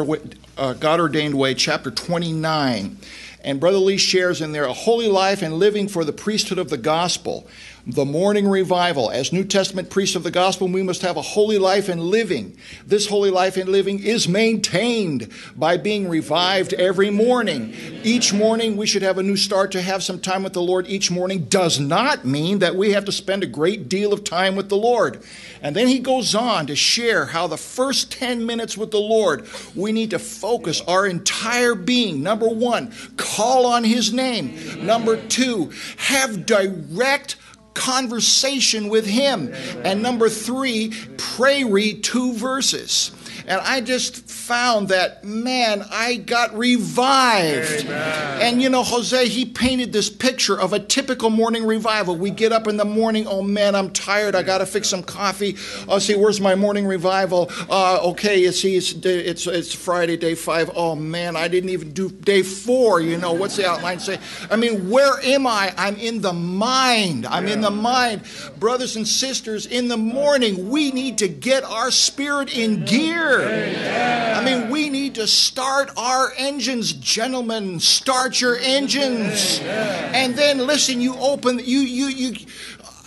God 0.81 1.01
ordained 1.01 1.35
way, 1.35 1.53
chapter 1.53 1.91
29. 1.91 2.97
And 3.45 3.61
Brother 3.61 3.77
Lee 3.77 3.99
shares 3.99 4.41
in 4.41 4.53
there 4.53 4.65
a 4.65 4.73
holy 4.73 5.09
life 5.09 5.43
and 5.43 5.55
living 5.55 5.87
for 5.87 6.03
the 6.03 6.15
priesthood 6.15 6.59
of 6.59 6.71
the 6.71 6.79
gospel 6.79 7.47
the 7.87 8.05
morning 8.05 8.47
revival. 8.47 9.11
As 9.11 9.33
New 9.33 9.45
Testament 9.45 9.91
priests 9.91 10.15
of 10.15 10.23
the 10.23 10.31
gospel, 10.31 10.69
we 10.69 10.83
must 10.83 11.03
have 11.03 11.17
a 11.17 11.23
holy 11.23 11.59
life 11.59 11.89
and 11.89 12.01
living. 12.01 12.57
This 12.87 13.09
holy 13.09 13.31
life 13.31 13.57
and 13.57 13.69
living 13.69 13.99
is 13.99 14.29
maintained 14.29 15.33
by 15.57 15.77
being 15.79 16.09
revived 16.09 16.75
every 16.75 17.11
morning. 17.11 17.75
Each 18.05 18.33
morning, 18.33 18.77
we 18.77 18.87
should 18.87 19.03
have 19.03 19.19
a 19.19 19.23
new 19.23 19.37
start 19.37 19.73
to 19.73 19.83
have 19.83 20.03
some 20.03 20.21
time 20.21 20.45
with 20.45 20.53
the 20.53 20.63
Lord 20.63 20.87
each 20.87 21.11
morning. 21.11 21.47
Does 21.47 21.81
not 21.81 22.25
mean 22.25 22.61
that 22.61 22.77
we 22.77 22.93
have 22.93 23.05
to 23.07 23.13
spend 23.13 23.43
a 23.43 23.49
great 23.49 23.89
deal 23.89 24.13
of 24.13 24.23
time 24.23 24.55
with 24.55 24.69
the 24.69 24.77
Lord. 24.77 25.23
And 25.61 25.75
then 25.75 25.89
he 25.89 25.99
goes 25.99 26.37
on 26.37 26.69
to 26.69 26.77
share 26.77 27.27
how 27.27 27.49
the 27.49 27.57
first 27.57 28.13
10 28.13 28.47
minutes 28.47 28.79
with 28.79 28.93
the 28.93 29.01
Lord, 29.01 29.49
we 29.75 29.91
need 29.91 30.11
to 30.11 30.21
focus 30.21 30.81
our 30.83 31.07
entire 31.07 31.75
being. 31.75 32.23
Number 32.23 32.49
one, 32.49 32.93
call 33.17 33.67
on 33.67 33.83
his 33.83 34.13
name. 34.13 34.87
Number 34.87 35.17
two, 35.17 35.73
have 35.97 36.47
direct 36.47 37.37
conversation 37.75 38.89
with 38.89 39.07
Him. 39.07 39.53
And 39.85 40.03
number 40.03 40.29
three, 40.29 40.93
pray 41.17 41.65
read 41.65 42.05
two 42.05 42.35
verses. 42.35 43.11
And 43.47 43.61
I 43.61 43.81
just 43.81 44.29
found 44.53 44.89
that, 44.89 45.25
man, 45.25 45.83
I 45.91 46.17
got 46.17 46.55
revived. 46.55 47.87
Amen. 47.87 48.43
And 48.43 48.63
you 48.63 48.69
know, 48.69 48.83
Jose, 48.83 49.27
he 49.29 49.47
painted 49.47 49.95
this 49.95 50.11
picture 50.11 50.61
of 50.61 50.75
a 50.75 50.79
typical 50.79 51.31
morning 51.31 51.65
revival. 51.65 52.19
We 52.19 52.29
get 52.29 52.53
up 52.53 52.69
in 52.69 52.77
the 52.77 52.85
morning, 52.85 53.27
oh 53.27 53.41
man, 53.41 53.75
I'm 53.75 53.89
tired. 53.93 54.35
I 54.35 54.43
got 54.43 54.59
to 54.59 54.67
fix 54.67 54.91
some 54.91 55.03
coffee. 55.05 55.57
Oh, 55.89 55.99
see, 55.99 56.17
where's 56.17 56.39
my 56.39 56.55
morning 56.55 56.85
revival? 56.85 57.51
Uh, 57.71 58.01
okay, 58.11 58.43
you 58.43 58.53
see, 58.53 58.77
it's, 58.77 58.93
it's, 58.93 59.47
it's 59.47 59.75
Friday, 59.75 60.19
day 60.19 60.35
five. 60.35 60.71
Oh 60.75 60.97
man, 60.97 61.35
I 61.35 61.49
didn't 61.49 61.71
even 61.71 61.95
do 61.95 62.11
day 62.11 62.43
four. 62.43 63.01
You 63.01 63.17
know, 63.17 63.33
what's 63.33 63.57
the 63.57 63.67
outline 63.67 64.01
say? 64.01 64.19
I 64.51 64.57
mean, 64.57 64.91
where 64.91 65.19
am 65.25 65.47
I? 65.47 65.73
I'm 65.79 65.97
in 65.97 66.21
the 66.21 66.35
mind. 66.35 67.25
I'm 67.25 67.49
in 67.49 67.63
the 67.63 67.71
mind. 67.71 68.21
Brothers 68.59 68.97
and 68.97 69.09
sisters, 69.09 69.65
in 69.65 69.89
the 69.89 69.97
morning, 69.97 70.69
we 70.69 70.91
need 70.91 71.17
to 71.19 71.29
get 71.29 71.65
our 71.65 71.91
spirit 71.91 72.55
in 72.55 72.85
gear. 72.85 74.42
I 74.43 74.45
mean, 74.45 74.71
we 74.71 74.91
need 74.91 75.15
to 75.15 75.29
start 75.29 75.93
our 75.97 76.33
engines, 76.37 76.93
gentlemen. 76.95 77.79
Start 77.79 78.41
your 78.41 78.57
engines. 78.57 79.61
And 79.61 80.35
then 80.35 80.67
listen, 80.67 81.01
you 81.01 81.15
open 81.15 81.61
you 81.61 81.79
you 81.79 82.07
you 82.07 82.47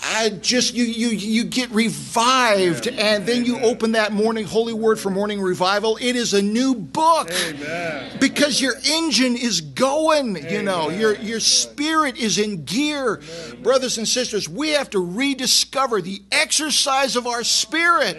I 0.07 0.29
just 0.29 0.75
you 0.75 0.83
you 0.83 1.09
you 1.09 1.43
get 1.45 1.71
revived. 1.71 2.87
And 2.87 3.25
then 3.25 3.43
you 3.43 3.59
open 3.59 3.93
that 3.93 4.13
morning 4.13 4.45
holy 4.45 4.73
word 4.73 4.99
for 4.99 5.09
morning 5.09 5.41
revival. 5.41 5.97
It 5.99 6.15
is 6.15 6.33
a 6.33 6.41
new 6.41 6.75
book. 6.75 7.31
Amen. 7.31 8.17
because 8.19 8.61
your 8.61 8.75
engine 8.85 9.35
is 9.35 9.61
going 9.61 10.35
you 10.49 10.61
know. 10.61 10.89
Your 10.89 11.15
your 11.15 11.39
spirit 11.39 12.17
is 12.17 12.37
in 12.37 12.65
gear. 12.65 13.19
Brothers 13.63 13.97
and 13.97 14.07
sisters 14.07 14.47
we 14.47 14.69
have 14.69 14.91
to 14.91 14.99
rediscover 15.03 16.01
the 16.01 16.21
exercise 16.31 17.15
of 17.15 17.25
our 17.25 17.43
spirit 17.43 18.15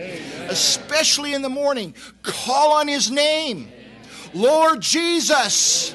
especially 0.48 1.34
in 1.34 1.42
the 1.42 1.48
morning. 1.48 1.94
Call 2.22 2.72
on 2.72 2.88
his 2.88 3.10
name. 3.10 3.68
Lord 4.34 4.80
Jesus 4.82 5.94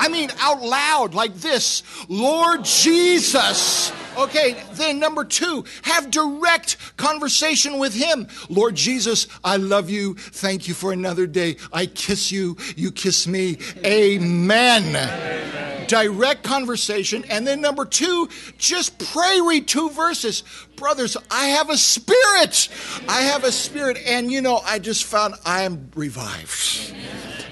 I 0.00 0.08
mean 0.08 0.30
out 0.40 0.62
loud 0.62 1.14
like 1.14 1.34
this 1.34 1.82
Lord 2.08 2.64
Jesus 2.64 3.92
Okay, 4.18 4.62
then 4.72 4.98
number 4.98 5.24
two, 5.24 5.64
have 5.82 6.10
direct 6.10 6.76
conversation 6.96 7.78
with 7.78 7.94
Him. 7.94 8.26
Lord 8.48 8.74
Jesus, 8.74 9.28
I 9.44 9.56
love 9.56 9.88
you. 9.88 10.14
Thank 10.14 10.66
you 10.68 10.74
for 10.74 10.92
another 10.92 11.26
day. 11.26 11.56
I 11.72 11.86
kiss 11.86 12.32
you. 12.32 12.56
You 12.76 12.90
kiss 12.90 13.26
me. 13.26 13.58
Amen. 13.84 14.88
Amen. 14.88 15.86
Direct 15.86 16.42
conversation. 16.42 17.24
And 17.30 17.46
then 17.46 17.60
number 17.60 17.84
two, 17.84 18.28
just 18.58 18.98
pray, 18.98 19.40
read 19.40 19.66
two 19.66 19.90
verses. 19.90 20.42
Brothers, 20.76 21.16
I 21.30 21.46
have 21.46 21.70
a 21.70 21.76
spirit. 21.76 22.68
I 23.08 23.22
have 23.22 23.44
a 23.44 23.52
spirit. 23.52 23.96
And 24.06 24.30
you 24.30 24.40
know, 24.40 24.58
I 24.58 24.80
just 24.80 25.04
found 25.04 25.34
I 25.46 25.62
am 25.62 25.90
revived. 25.94 26.94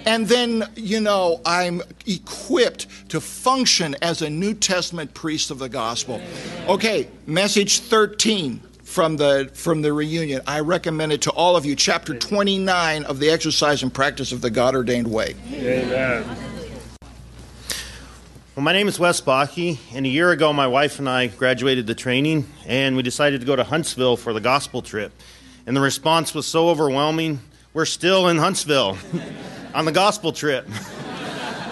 And 0.09 0.27
then, 0.27 0.65
you 0.75 1.03
know, 1.03 1.43
I'm 1.45 1.83
equipped 2.07 2.87
to 3.11 3.21
function 3.21 3.95
as 4.01 4.23
a 4.23 4.31
New 4.31 4.55
Testament 4.55 5.13
priest 5.13 5.51
of 5.51 5.59
the 5.59 5.69
gospel. 5.69 6.23
Okay, 6.67 7.09
message 7.27 7.81
13 7.81 8.59
from 8.85 9.19
the 9.19 9.51
from 9.53 9.83
the 9.83 9.93
reunion. 9.93 10.41
I 10.47 10.61
recommend 10.61 11.13
it 11.13 11.21
to 11.23 11.31
all 11.33 11.57
of 11.57 11.67
you. 11.67 11.77
Chapter 11.77 12.15
29 12.15 13.05
of 13.05 13.19
the 13.19 13.29
exercise 13.29 13.83
and 13.83 13.93
practice 13.93 14.33
of 14.33 14.41
the 14.41 14.49
God 14.49 14.75
ordained 14.75 15.13
way. 15.13 15.35
Amen. 15.53 16.25
Well, 18.57 18.65
my 18.65 18.73
name 18.73 18.89
is 18.89 18.99
Wes 18.99 19.21
Bakke, 19.21 19.79
and 19.93 20.07
a 20.07 20.09
year 20.09 20.31
ago, 20.31 20.55
my 20.55 20.69
wife 20.69 20.99
and 20.99 21.07
I 21.07 21.27
graduated 21.27 21.87
the 21.87 21.95
training, 21.95 22.47
and 22.67 22.97
we 22.97 23.03
decided 23.03 23.43
to 23.43 23.47
go 23.47 23.57
to 23.57 23.63
Huntsville 23.63 24.17
for 24.17 24.33
the 24.33 24.41
gospel 24.41 24.81
trip. 24.81 25.13
And 25.67 25.77
the 25.77 25.83
response 25.83 26.35
was 26.35 26.47
so 26.47 26.71
overwhelming, 26.71 27.41
we're 27.75 27.85
still 27.85 28.29
in 28.29 28.39
Huntsville. 28.39 28.97
on 29.75 29.85
the 29.85 29.93
gospel 29.93 30.33
trip. 30.33 30.67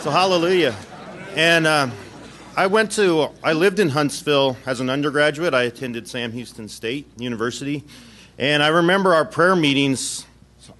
so 0.01 0.11
hallelujah. 0.11 0.75
And 1.35 1.67
uh, 1.67 1.91
I 2.57 2.67
went 2.67 2.93
to, 2.93 3.29
I 3.43 3.53
lived 3.53 3.79
in 3.79 3.91
Huntsville 3.91 4.57
as 4.67 4.81
an 4.81 4.91
undergraduate. 4.91 5.55
I 5.55 5.65
attended 5.65 6.09
Sam 6.09 6.33
Houston 6.33 6.69
State 6.69 7.07
University. 7.19 7.85
And 8.39 8.63
I 8.63 8.69
remember 8.69 9.15
our 9.15 9.25
prayer 9.25 9.57
meetings, 9.57 10.27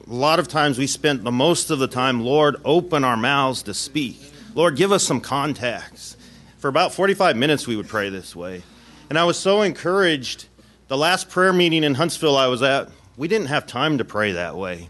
a 0.07 0.13
lot 0.13 0.39
of 0.39 0.49
times 0.49 0.79
we 0.79 0.87
spent 0.87 1.25
the 1.25 1.33
most 1.33 1.71
of 1.71 1.79
the 1.79 1.89
time, 1.89 2.21
Lord, 2.21 2.57
open 2.65 3.05
our 3.05 3.17
mouths 3.17 3.63
to 3.65 3.75
speak. 3.75 4.33
Lord, 4.55 4.77
give 4.77 4.93
us 4.93 5.05
some 5.05 5.21
contacts. 5.21 6.17
For 6.59 6.69
about 6.69 6.93
45 6.93 7.37
minutes, 7.37 7.67
we 7.67 7.77
would 7.77 7.89
pray 7.89 8.09
this 8.09 8.35
way. 8.35 8.63
And 9.09 9.19
I 9.19 9.25
was 9.25 9.39
so 9.39 9.63
encouraged. 9.63 10.47
The 10.89 10.97
last 10.97 11.29
prayer 11.29 11.53
meeting 11.53 11.85
in 11.85 11.95
Huntsville 11.95 12.37
I 12.37 12.47
was 12.47 12.63
at, 12.63 12.89
we 13.17 13.29
didn't 13.29 13.49
have 13.49 13.67
time 13.67 13.99
to 13.99 14.05
pray 14.05 14.33
that 14.33 14.57
way. 14.57 14.89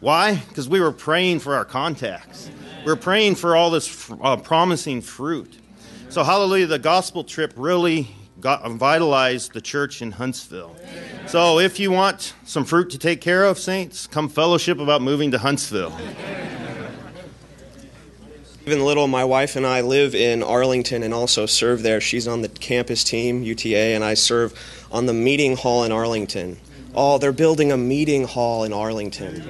Why? 0.00 0.36
Because 0.36 0.68
we 0.68 0.80
were 0.80 0.92
praying 0.92 1.40
for 1.40 1.54
our 1.54 1.64
contacts. 1.64 2.50
We 2.84 2.92
are 2.92 2.96
praying 2.96 3.34
for 3.34 3.56
all 3.56 3.70
this 3.70 4.10
uh, 4.20 4.36
promising 4.36 5.00
fruit. 5.00 5.58
So, 6.08 6.22
hallelujah, 6.22 6.66
the 6.66 6.78
gospel 6.78 7.24
trip 7.24 7.52
really 7.56 8.14
got 8.40 8.70
vitalized 8.70 9.52
the 9.52 9.60
church 9.60 10.00
in 10.00 10.12
Huntsville. 10.12 10.76
So, 11.26 11.58
if 11.58 11.80
you 11.80 11.90
want 11.90 12.34
some 12.44 12.64
fruit 12.64 12.90
to 12.90 12.98
take 12.98 13.20
care 13.20 13.44
of, 13.44 13.58
saints, 13.58 14.06
come 14.06 14.28
fellowship 14.28 14.78
about 14.78 15.02
moving 15.02 15.32
to 15.32 15.38
Huntsville. 15.38 15.98
Even 18.64 18.84
little, 18.84 19.08
my 19.08 19.24
wife 19.24 19.56
and 19.56 19.66
I 19.66 19.80
live 19.80 20.14
in 20.14 20.42
Arlington 20.42 21.02
and 21.02 21.12
also 21.12 21.46
serve 21.46 21.82
there. 21.82 22.00
She's 22.00 22.28
on 22.28 22.42
the 22.42 22.48
campus 22.48 23.02
team, 23.02 23.42
UTA, 23.42 23.94
and 23.94 24.04
I 24.04 24.14
serve 24.14 24.86
on 24.92 25.06
the 25.06 25.14
meeting 25.14 25.56
hall 25.56 25.84
in 25.84 25.90
Arlington. 25.90 26.58
Oh, 27.00 27.16
they're 27.18 27.30
building 27.30 27.70
a 27.70 27.76
meeting 27.76 28.24
hall 28.24 28.64
in 28.64 28.72
Arlington. 28.72 29.40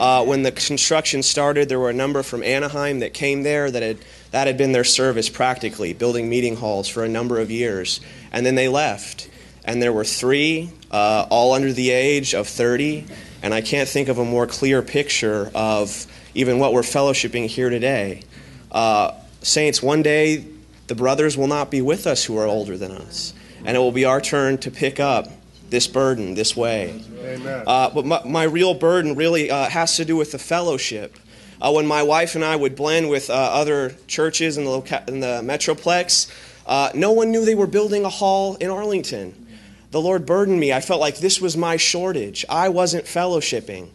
Uh, 0.00 0.24
when 0.24 0.42
the 0.42 0.50
construction 0.50 1.22
started, 1.22 1.68
there 1.68 1.78
were 1.78 1.90
a 1.90 1.94
number 1.94 2.24
from 2.24 2.42
Anaheim 2.42 2.98
that 2.98 3.14
came 3.14 3.44
there 3.44 3.70
that 3.70 3.84
had 3.84 3.98
that 4.32 4.48
had 4.48 4.58
been 4.58 4.72
their 4.72 4.82
service 4.82 5.28
practically, 5.28 5.92
building 5.92 6.28
meeting 6.28 6.56
halls 6.56 6.88
for 6.88 7.04
a 7.04 7.08
number 7.08 7.38
of 7.38 7.52
years, 7.52 8.00
and 8.32 8.44
then 8.44 8.56
they 8.56 8.66
left. 8.66 9.30
And 9.64 9.80
there 9.80 9.92
were 9.92 10.02
three, 10.02 10.72
uh, 10.90 11.26
all 11.30 11.52
under 11.52 11.72
the 11.72 11.90
age 11.90 12.34
of 12.34 12.48
30, 12.48 13.06
and 13.44 13.54
I 13.54 13.60
can't 13.60 13.88
think 13.88 14.08
of 14.08 14.18
a 14.18 14.24
more 14.24 14.48
clear 14.48 14.82
picture 14.82 15.52
of 15.54 16.04
even 16.34 16.58
what 16.58 16.72
we're 16.72 16.82
fellowshipping 16.82 17.46
here 17.46 17.70
today. 17.70 18.22
Uh, 18.72 19.12
saints, 19.40 19.80
one 19.80 20.02
day 20.02 20.44
the 20.88 20.96
brothers 20.96 21.36
will 21.36 21.46
not 21.46 21.70
be 21.70 21.80
with 21.80 22.08
us 22.08 22.24
who 22.24 22.36
are 22.38 22.46
older 22.46 22.76
than 22.76 22.90
us, 22.90 23.34
and 23.64 23.76
it 23.76 23.80
will 23.80 23.92
be 23.92 24.04
our 24.04 24.20
turn 24.20 24.58
to 24.58 24.70
pick 24.72 24.98
up 24.98 25.28
this 25.70 25.86
burden 25.86 26.34
this 26.34 26.56
way. 26.56 27.02
Uh, 27.66 27.90
but 27.90 28.04
my, 28.06 28.22
my, 28.24 28.42
real 28.44 28.74
burden 28.74 29.14
really 29.14 29.50
uh, 29.50 29.68
has 29.68 29.96
to 29.96 30.04
do 30.04 30.16
with 30.16 30.32
the 30.32 30.38
fellowship. 30.38 31.16
Uh, 31.60 31.72
when 31.72 31.86
my 31.86 32.02
wife 32.02 32.34
and 32.34 32.44
I 32.44 32.56
would 32.56 32.76
blend 32.76 33.10
with 33.10 33.30
uh, 33.30 33.34
other 33.34 33.94
churches 34.06 34.56
in 34.56 34.64
the, 34.64 34.70
loca- 34.70 35.04
in 35.08 35.20
the 35.20 35.40
Metroplex, 35.42 36.30
uh, 36.66 36.90
no 36.94 37.12
one 37.12 37.30
knew 37.30 37.44
they 37.44 37.54
were 37.54 37.66
building 37.66 38.04
a 38.04 38.08
hall 38.08 38.56
in 38.56 38.70
Arlington. 38.70 39.46
The 39.90 40.00
Lord 40.00 40.26
burdened 40.26 40.60
me. 40.60 40.72
I 40.72 40.80
felt 40.80 41.00
like 41.00 41.18
this 41.18 41.40
was 41.40 41.56
my 41.56 41.76
shortage. 41.76 42.44
I 42.48 42.68
wasn't 42.68 43.06
fellowshipping. 43.06 43.88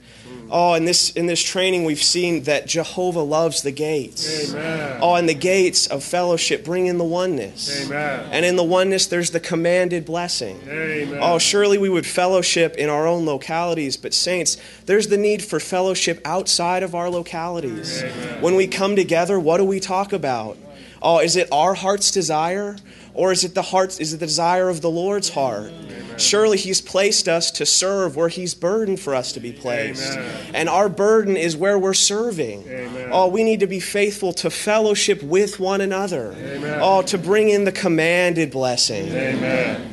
Oh, 0.56 0.76
in 0.76 0.86
this 0.86 1.10
in 1.10 1.26
this 1.26 1.42
training, 1.42 1.84
we've 1.84 2.04
seen 2.04 2.44
that 2.44 2.68
Jehovah 2.68 3.22
loves 3.22 3.64
the 3.64 3.72
gates. 3.72 4.52
Amen. 4.52 5.00
Oh, 5.02 5.16
and 5.16 5.28
the 5.28 5.34
gates 5.34 5.88
of 5.88 6.04
fellowship 6.04 6.64
bring 6.64 6.86
in 6.86 7.00
the 7.00 7.04
oneness. 7.04 7.88
Amen. 7.88 8.30
And 8.32 8.46
in 8.46 8.56
the 8.56 8.64
oneness, 8.64 9.08
there's 9.08 9.32
the 9.32 9.40
commanded 9.40 10.06
blessing. 10.06 10.62
Amen. 10.70 11.18
Oh, 11.20 11.40
surely 11.40 11.80
we 11.80 11.90
would 11.90 12.06
fellowship 12.06 12.76
in 12.76 12.88
our 12.88 13.08
own 13.08 13.26
localities, 13.26 13.98
but 13.98 14.14
saints, 14.14 14.58
there's 14.86 15.08
the 15.08 15.18
need 15.18 15.44
for 15.44 15.60
fellowship 15.60 16.22
outside 16.24 16.84
of 16.84 16.94
our 16.94 17.10
localities. 17.10 18.04
When 18.40 18.54
we 18.54 18.68
come 18.68 18.96
together, 18.96 19.40
what 19.40 19.58
do 19.58 19.66
we 19.66 19.80
talk 19.80 20.14
about? 20.14 20.56
Oh, 21.04 21.20
is 21.20 21.36
it 21.36 21.50
our 21.52 21.74
heart's 21.74 22.12
desire? 22.12 22.78
Or 23.14 23.32
is 23.32 23.44
it 23.44 23.54
the 23.54 23.62
heart 23.62 24.00
is 24.00 24.14
it 24.14 24.20
the 24.20 24.26
desire 24.26 24.70
of 24.70 24.82
the 24.82 24.90
Lord's 24.90 25.30
heart? 25.30 25.72
Surely 26.18 26.58
He's 26.58 26.80
placed 26.82 27.28
us 27.28 27.52
to 27.52 27.66
serve 27.66 28.16
where 28.16 28.30
He's 28.30 28.56
burdened 28.56 29.00
for 29.00 29.14
us 29.14 29.34
to 29.34 29.40
be 29.40 29.52
placed. 29.52 30.14
Amen. 30.14 30.52
And 30.54 30.70
our 30.70 30.90
burden 30.90 31.36
is 31.36 31.58
where 31.58 31.78
we're 31.78 31.94
serving. 31.94 32.68
Amen. 32.68 33.10
Oh, 33.12 33.28
we 33.28 33.44
need 33.44 33.60
to 33.60 33.68
be 33.68 33.80
faithful 33.80 34.32
to 34.34 34.50
fellowship 34.50 35.22
with 35.22 35.60
one 35.60 35.82
another. 35.82 36.34
Amen. 36.38 36.80
Oh, 36.82 37.02
to 37.04 37.18
bring 37.18 37.50
in 37.50 37.66
the 37.66 37.72
commanded 37.72 38.52
blessing. 38.52 39.08
Amen. 39.10 39.90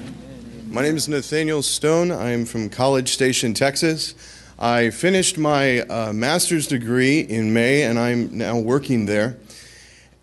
My 0.69 0.83
name 0.83 0.97
is 0.97 1.09
Nathaniel 1.09 1.63
Stone. 1.63 2.13
I 2.13 2.31
am 2.31 2.45
from 2.45 2.71
College 2.71 3.13
Station, 3.13 3.55
Texas. 3.55 4.15
I 4.59 4.91
finished 4.91 5.37
my 5.37 5.81
uh, 5.81 6.13
master's 6.13 6.67
degree 6.67 7.21
in 7.21 7.53
May, 7.53 7.83
and 7.83 7.99
I'm 7.99 8.37
now 8.37 8.59
working 8.59 9.07
there. 9.07 9.37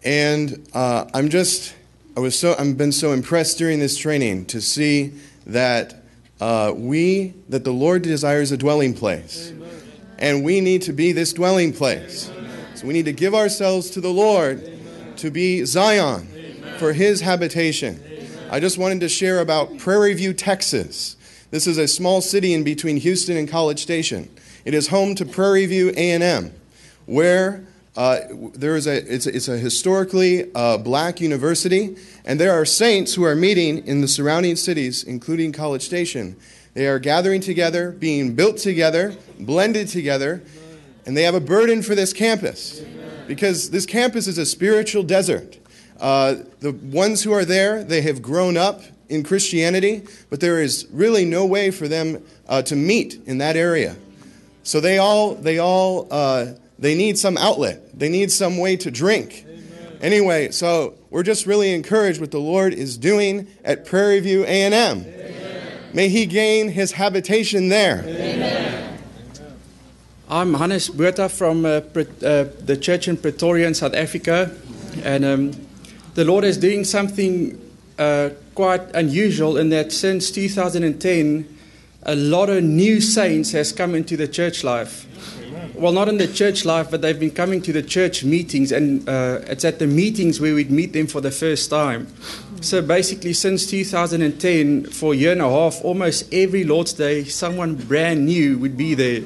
And 0.04 0.68
uh, 0.74 1.06
I'm 1.14 1.30
just, 1.30 1.76
I 2.16 2.20
was 2.20 2.38
so, 2.38 2.56
I've 2.58 2.78
been 2.78 2.92
so 2.92 3.12
impressed 3.12 3.58
during 3.58 3.80
this 3.80 3.98
training 3.98 4.46
to 4.48 4.62
see 4.62 5.14
that 5.46 6.04
uh, 6.40 6.74
we, 6.76 7.34
that 7.50 7.64
the 7.64 7.72
Lord 7.72 8.04
desires 8.04 8.52
a 8.52 8.58
dwelling 8.58 8.94
place. 8.94 9.54
And 10.20 10.44
we 10.44 10.62
need 10.62 10.84
to 10.84 10.94
be 10.94 11.12
this 11.12 11.34
dwelling 11.34 11.74
place. 11.74 12.32
So 12.76 12.86
we 12.86 12.94
need 12.94 13.06
to 13.06 13.14
give 13.14 13.34
ourselves 13.34 13.90
to 13.92 14.02
the 14.02 14.10
Lord 14.10 14.72
to 15.18 15.32
be 15.32 15.66
Zion 15.66 16.28
for 16.78 16.94
his 16.94 17.22
habitation. 17.22 18.04
I 18.50 18.60
just 18.60 18.78
wanted 18.78 19.00
to 19.02 19.10
share 19.10 19.40
about 19.40 19.78
Prairie 19.78 20.14
View, 20.14 20.34
Texas. 20.34 21.18
This 21.50 21.66
is 21.68 21.78
a 21.78 21.88
small 21.88 22.22
city 22.22 22.54
in 22.54 22.64
between 22.64 22.98
Houston 22.98 23.36
and 23.36 23.50
College 23.50 23.80
Station. 23.80 24.30
It 24.64 24.74
is 24.74 24.90
home 24.90 25.16
to 25.16 25.26
Prairie 25.26 25.66
View 25.66 25.90
A&M, 25.96 26.54
where 27.06 27.66
uh, 27.98 28.20
there 28.54 28.76
is 28.76 28.86
a, 28.86 29.14
it's, 29.14 29.26
a, 29.26 29.36
it's 29.36 29.48
a 29.48 29.58
historically 29.58 30.54
uh, 30.54 30.78
black 30.78 31.20
university, 31.20 31.98
and 32.26 32.40
there 32.40 32.54
are 32.54 32.64
saints 32.64 33.16
who 33.16 33.24
are 33.24 33.36
meeting 33.36 33.86
in 33.88 34.02
the 34.02 34.08
surrounding 34.08 34.56
cities, 34.56 35.04
including 35.04 35.52
College 35.52 35.82
Station. 35.82 36.36
They 36.76 36.86
are 36.88 37.00
gathering 37.00 37.42
together, 37.42 37.90
being 37.90 38.36
built 38.36 38.58
together, 38.58 39.16
blended 39.40 39.88
together, 39.88 40.44
and 41.08 41.18
they 41.18 41.24
have 41.24 41.34
a 41.34 41.40
burden 41.40 41.82
for 41.82 41.96
this 41.96 42.14
campus 42.14 42.82
because 43.26 43.72
this 43.72 43.88
campus 43.88 44.28
is 44.28 44.38
a 44.38 44.46
spiritual 44.46 45.02
desert. 45.02 45.58
Uh, 46.00 46.36
the 46.60 46.74
ones 46.74 47.24
who 47.24 47.32
are 47.34 47.46
there, 47.46 47.84
they 47.84 48.02
have 48.02 48.22
grown 48.22 48.58
up 48.58 48.84
in 49.10 49.24
Christianity, 49.24 50.04
but 50.30 50.40
there 50.40 50.62
is 50.62 50.88
really 50.92 51.26
no 51.26 51.48
way 51.48 51.72
for 51.72 51.88
them 51.88 52.24
uh, 52.48 52.62
to 52.62 52.76
meet 52.76 53.20
in 53.26 53.40
that 53.40 53.56
area. 53.56 53.96
So 54.62 54.80
they 54.80 55.00
all, 55.00 55.34
they 55.34 55.58
all, 55.58 56.08
uh, 56.12 56.54
they 56.78 56.94
need 56.94 57.18
some 57.18 57.38
outlet. 57.38 57.82
They 57.98 58.10
need 58.10 58.32
some 58.32 58.60
way 58.60 58.78
to 58.78 58.92
drink. 58.92 59.44
Amen. 59.48 59.98
Anyway, 60.02 60.52
so 60.52 60.94
we're 61.10 61.24
just 61.24 61.48
really 61.48 61.74
encouraged 61.74 62.22
what 62.22 62.30
the 62.30 62.40
Lord 62.40 62.74
is 62.74 62.96
doing 62.96 63.48
at 63.64 63.86
Prairie 63.86 64.20
View 64.20 64.44
A&M. 64.44 64.74
Amen. 64.74 65.80
May 65.94 66.08
He 66.08 66.28
gain 66.28 66.70
His 66.70 66.92
habitation 66.92 67.70
there. 67.70 68.04
Amen. 68.06 69.00
I'm 70.30 70.54
Hannes 70.54 70.90
Botha 70.90 71.28
from 71.30 71.66
uh, 71.66 71.70
uh, 71.70 71.82
the 71.90 72.78
church 72.80 73.08
in 73.08 73.18
Pretoria 73.18 73.66
in 73.66 73.74
South 73.74 73.96
Africa, 73.96 74.56
and 75.04 75.26
um, 75.26 75.52
the 76.14 76.26
Lord 76.26 76.44
is 76.44 76.58
doing 76.58 76.84
something 76.84 77.60
uh, 77.98 78.30
quite 78.54 78.82
unusual 78.94 79.58
in 79.58 79.70
that 79.70 79.92
since 79.92 80.30
2010, 80.30 81.58
a 82.04 82.16
lot 82.16 82.50
of 82.50 82.64
new 82.64 83.02
saints 83.02 83.54
has 83.54 83.72
come 83.72 83.96
into 83.96 84.16
the 84.18 84.28
church 84.28 84.64
life 84.64 85.08
well, 85.78 85.92
not 85.92 86.10
in 86.10 86.18
the 86.18 86.28
church 86.28 86.66
life, 86.66 86.90
but 86.90 87.02
they've 87.02 87.20
been 87.20 87.32
coming 87.32 87.62
to 87.62 87.72
the 87.72 87.84
church 87.84 88.24
meetings, 88.24 88.72
and 88.72 89.08
uh, 89.08 89.40
it's 89.48 89.64
at 89.64 89.80
the 89.80 89.88
meetings 89.88 90.40
where 90.40 90.56
we'd 90.56 90.72
meet 90.72 90.94
them 90.94 91.08
for 91.08 91.22
the 91.22 91.32
first 91.32 91.70
time. 91.70 92.08
So 92.62 92.82
basically, 92.82 93.34
since 93.34 93.66
2010, 93.68 94.86
for 94.86 95.14
a 95.14 95.16
year 95.16 95.32
and 95.32 95.42
a 95.42 95.50
half, 95.50 95.84
almost 95.84 96.34
every 96.34 96.64
Lord's 96.64 96.94
Day, 96.94 97.24
someone 97.24 97.76
brand 97.76 98.26
new 98.26 98.58
would 98.58 98.76
be 98.76 98.96
there. 98.96 99.24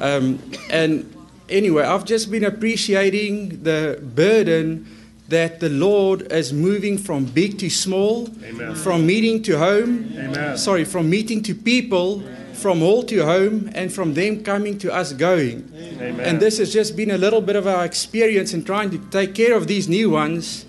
Um, 0.00 0.42
and 0.70 1.14
anyway, 1.48 1.84
I've 1.84 2.04
just 2.04 2.30
been 2.30 2.44
appreciating 2.44 3.62
the 3.62 4.00
burden 4.02 4.86
that 5.28 5.60
the 5.60 5.70
Lord 5.70 6.32
is 6.32 6.52
moving 6.52 6.98
from 6.98 7.24
big 7.24 7.58
to 7.58 7.70
small, 7.70 8.28
Amen. 8.42 8.74
from 8.74 9.06
meeting 9.06 9.42
to 9.44 9.58
home, 9.58 10.12
Amen. 10.16 10.56
sorry, 10.58 10.84
from 10.84 11.08
meeting 11.08 11.42
to 11.44 11.54
people 11.54 12.22
from 12.54 12.78
hall 12.78 13.02
to 13.02 13.24
home 13.24 13.70
and 13.74 13.92
from 13.92 14.14
them 14.14 14.42
coming 14.42 14.78
to 14.78 14.90
us 14.90 15.12
going. 15.12 15.70
Amen. 15.76 16.20
And 16.20 16.40
this 16.40 16.56
has 16.56 16.72
just 16.72 16.96
been 16.96 17.10
a 17.10 17.18
little 17.18 17.42
bit 17.42 17.56
of 17.56 17.66
our 17.66 17.84
experience 17.84 18.54
in 18.54 18.64
trying 18.64 18.90
to 18.90 18.98
take 19.10 19.34
care 19.34 19.54
of 19.54 19.66
these 19.66 19.88
new 19.88 20.08
ones. 20.08 20.64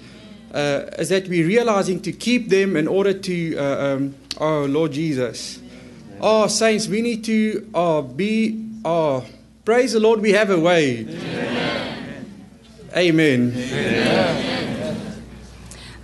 Uh, 0.53 0.89
is 0.99 1.09
that 1.09 1.27
we're 1.27 1.47
realizing 1.47 2.01
to 2.01 2.11
keep 2.11 2.49
them 2.49 2.75
in 2.75 2.87
order 2.87 3.13
to, 3.13 3.57
uh, 3.57 3.95
um, 3.95 4.15
oh 4.39 4.65
Lord 4.65 4.91
Jesus. 4.93 5.59
Oh, 6.19 6.47
saints, 6.47 6.87
we 6.87 7.01
need 7.01 7.23
to 7.25 7.69
oh, 7.73 8.01
be, 8.01 8.65
oh, 8.85 9.25
praise 9.63 9.93
the 9.93 9.99
Lord, 9.99 10.21
we 10.21 10.31
have 10.31 10.49
a 10.49 10.59
way. 10.59 11.05
Amen. 12.97 13.51
Amen. 13.51 14.37
Amen. 14.37 15.23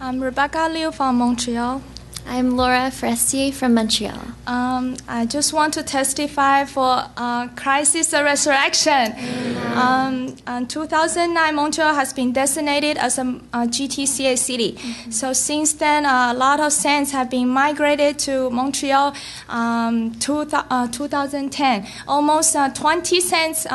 I'm 0.02 0.20
Rebecca 0.20 0.68
Liu 0.70 0.92
from 0.92 1.20
Montreal. 1.20 1.82
I'm 2.28 2.58
Laura 2.58 2.92
Forestier 2.92 3.54
from 3.54 3.76
Montreal. 3.76 4.20
Um, 4.46 4.98
I 5.08 5.26
just 5.26 5.54
want 5.54 5.74
to 5.76 5.84
testify 5.84 6.66
for 6.66 7.06
uh, 7.16 7.48
Christ's 7.56 8.12
resurrection. 8.12 9.16
Um, 9.74 10.36
in 10.46 10.68
2009, 10.68 11.56
Montreal 11.56 11.94
has 11.94 12.12
been 12.12 12.34
designated 12.34 12.98
as 12.98 13.18
a, 13.18 13.40
a 13.54 13.68
GTCA 13.68 14.38
city. 14.38 14.74
Mm-hmm. 14.74 15.12
So 15.12 15.32
since 15.32 15.72
then, 15.72 16.06
uh, 16.06 16.34
a 16.34 16.38
lot 16.38 16.60
of 16.60 16.74
saints 16.74 17.12
have 17.12 17.30
been 17.30 17.48
migrated 17.48 18.20
to 18.20 18.50
Montreal. 18.50 19.16
Um, 19.48 20.14
two, 20.16 20.46
uh, 20.52 20.88
2010, 20.90 21.88
almost 22.06 22.54
uh, 22.56 22.68
20 22.68 23.22
saints. 23.22 23.66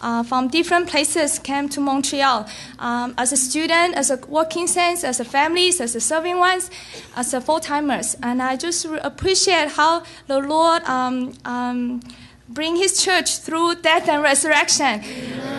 Uh, 0.00 0.22
from 0.22 0.48
different 0.48 0.86
places 0.88 1.38
came 1.38 1.68
to 1.70 1.80
Montreal 1.80 2.46
um, 2.78 3.14
as 3.16 3.32
a 3.32 3.36
student, 3.36 3.94
as 3.94 4.10
a 4.10 4.18
working 4.28 4.66
saints, 4.66 5.04
as 5.04 5.20
a 5.20 5.24
families, 5.24 5.80
as 5.80 5.94
a 5.96 6.00
serving 6.00 6.38
ones, 6.38 6.70
as 7.16 7.32
a 7.32 7.40
full 7.40 7.60
timers. 7.60 8.16
And 8.22 8.42
I 8.42 8.56
just 8.56 8.84
appreciate 9.02 9.70
how 9.70 10.02
the 10.26 10.38
Lord 10.38 10.84
um, 10.84 11.32
um, 11.46 12.00
bring 12.48 12.76
His 12.76 13.02
church 13.02 13.38
through 13.38 13.76
death 13.76 14.08
and 14.08 14.22
resurrection. 14.22 15.02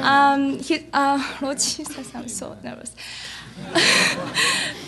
Um, 0.04 0.60
he, 0.60 0.86
uh, 0.94 1.38
Lord 1.42 1.58
Jesus, 1.58 2.14
I'm 2.14 2.28
so 2.28 2.56
nervous. 2.64 2.96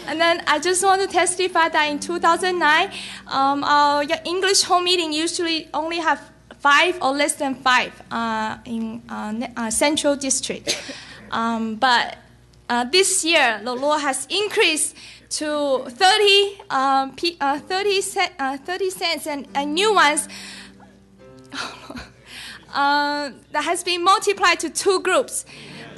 and 0.07 0.21
then 0.21 0.43
I 0.47 0.59
just 0.59 0.83
want 0.83 1.01
to 1.01 1.07
testify 1.07 1.69
that 1.69 1.89
in 1.89 1.99
2009, 1.99 2.91
um, 3.27 3.63
our 3.63 4.03
English 4.25 4.61
home 4.63 4.83
meeting 4.83 5.11
usually 5.11 5.67
only 5.73 5.97
have 5.97 6.28
five 6.59 7.01
or 7.01 7.11
less 7.11 7.33
than 7.35 7.55
five 7.55 7.91
uh, 8.11 8.57
in 8.65 9.01
uh, 9.09 9.47
uh, 9.55 9.69
Central 9.69 10.15
District. 10.15 10.81
Um, 11.31 11.75
but 11.75 12.17
this 12.91 13.23
year 13.23 13.61
the 13.63 13.75
Lord 13.75 14.01
has 14.01 14.25
increased 14.31 14.95
to 15.29 15.85
30, 15.87 16.61
um, 16.71 17.15
p- 17.15 17.37
uh, 17.39 17.59
30, 17.59 18.01
cent, 18.01 18.31
uh, 18.39 18.57
30 18.57 18.89
cents 18.89 19.27
and, 19.27 19.47
and 19.53 19.75
new 19.75 19.93
ones 19.93 20.27
uh, 22.73 23.29
that 23.51 23.63
has 23.63 23.83
been 23.83 24.03
multiplied 24.03 24.59
to 24.61 24.69
two 24.69 25.01
groups. 25.01 25.45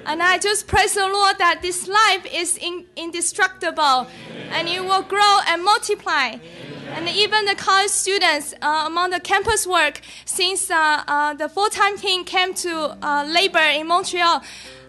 And 0.06 0.22
I 0.22 0.38
just 0.38 0.68
praise 0.68 0.96
the 0.96 1.08
Lord 1.08 1.38
that 1.38 1.62
this 1.62 1.88
life 1.88 2.26
is 2.34 2.58
in, 2.58 2.86
indestructible 2.96 4.08
and 4.50 4.68
it 4.68 4.84
will 4.84 5.04
grow 5.04 5.40
and 5.48 5.64
multiply. 5.64 6.38
And 6.94 7.08
even 7.08 7.46
the 7.46 7.56
college 7.56 7.90
students 7.90 8.54
uh, 8.62 8.84
among 8.86 9.12
the 9.12 9.20
campus 9.20 9.66
work, 9.66 10.02
since 10.26 10.70
uh, 10.70 11.04
uh, 11.08 11.34
the 11.34 11.48
full 11.48 11.70
time 11.70 11.98
team 11.98 12.26
came 12.26 12.54
to 12.56 12.98
uh, 13.02 13.26
labor 13.28 13.60
in 13.60 13.88
Montreal, 13.88 14.44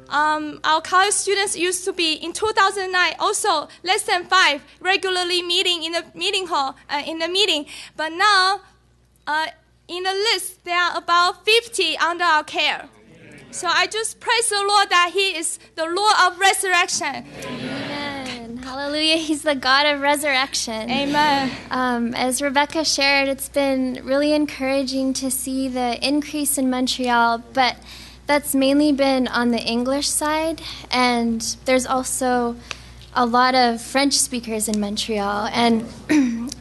um, 0.08 0.60
our 0.64 0.80
college 0.80 1.14
students 1.14 1.56
used 1.56 1.84
to 1.84 1.92
be 1.92 2.14
in 2.14 2.32
2009 2.32 3.14
also 3.18 3.68
less 3.82 4.02
than 4.02 4.24
five 4.24 4.62
regularly 4.80 5.42
meeting 5.42 5.84
in 5.84 5.92
the 5.92 6.04
meeting 6.14 6.46
hall 6.48 6.76
uh, 6.90 7.02
in 7.06 7.18
the 7.18 7.28
meeting, 7.28 7.66
but 7.96 8.10
now 8.10 8.60
uh, 9.26 9.46
in 9.88 10.02
the 10.02 10.12
list 10.12 10.64
there 10.64 10.78
are 10.78 10.98
about 10.98 11.44
50 11.44 11.96
under 11.96 12.24
our 12.24 12.44
care. 12.44 12.88
So 13.52 13.68
I 13.68 13.86
just 13.86 14.20
praise 14.20 14.48
the 14.48 14.64
Lord 14.66 14.90
that 14.90 15.10
He 15.14 15.36
is 15.36 15.58
the 15.76 15.84
Lord 15.84 16.14
of 16.24 16.38
resurrection. 16.38 17.26
Amen. 17.44 18.01
Hallelujah. 18.62 19.16
He's 19.16 19.42
the 19.42 19.54
God 19.54 19.86
of 19.86 20.00
resurrection. 20.00 20.90
Amen. 20.90 21.50
Um, 21.70 22.14
as 22.14 22.40
Rebecca 22.40 22.84
shared, 22.84 23.28
it's 23.28 23.48
been 23.48 24.00
really 24.04 24.32
encouraging 24.32 25.12
to 25.14 25.30
see 25.30 25.68
the 25.68 25.98
increase 26.06 26.58
in 26.58 26.70
Montreal, 26.70 27.42
but 27.52 27.76
that's 28.26 28.54
mainly 28.54 28.92
been 28.92 29.26
on 29.28 29.50
the 29.50 29.60
English 29.60 30.08
side, 30.08 30.62
and 30.90 31.56
there's 31.64 31.86
also 31.86 32.56
a 33.14 33.26
lot 33.26 33.54
of 33.54 33.80
French 33.80 34.14
speakers 34.14 34.68
in 34.68 34.80
Montreal, 34.80 35.48
and 35.52 35.86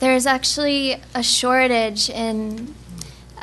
there's 0.00 0.26
actually 0.26 1.00
a 1.14 1.22
shortage 1.22 2.10
in 2.10 2.74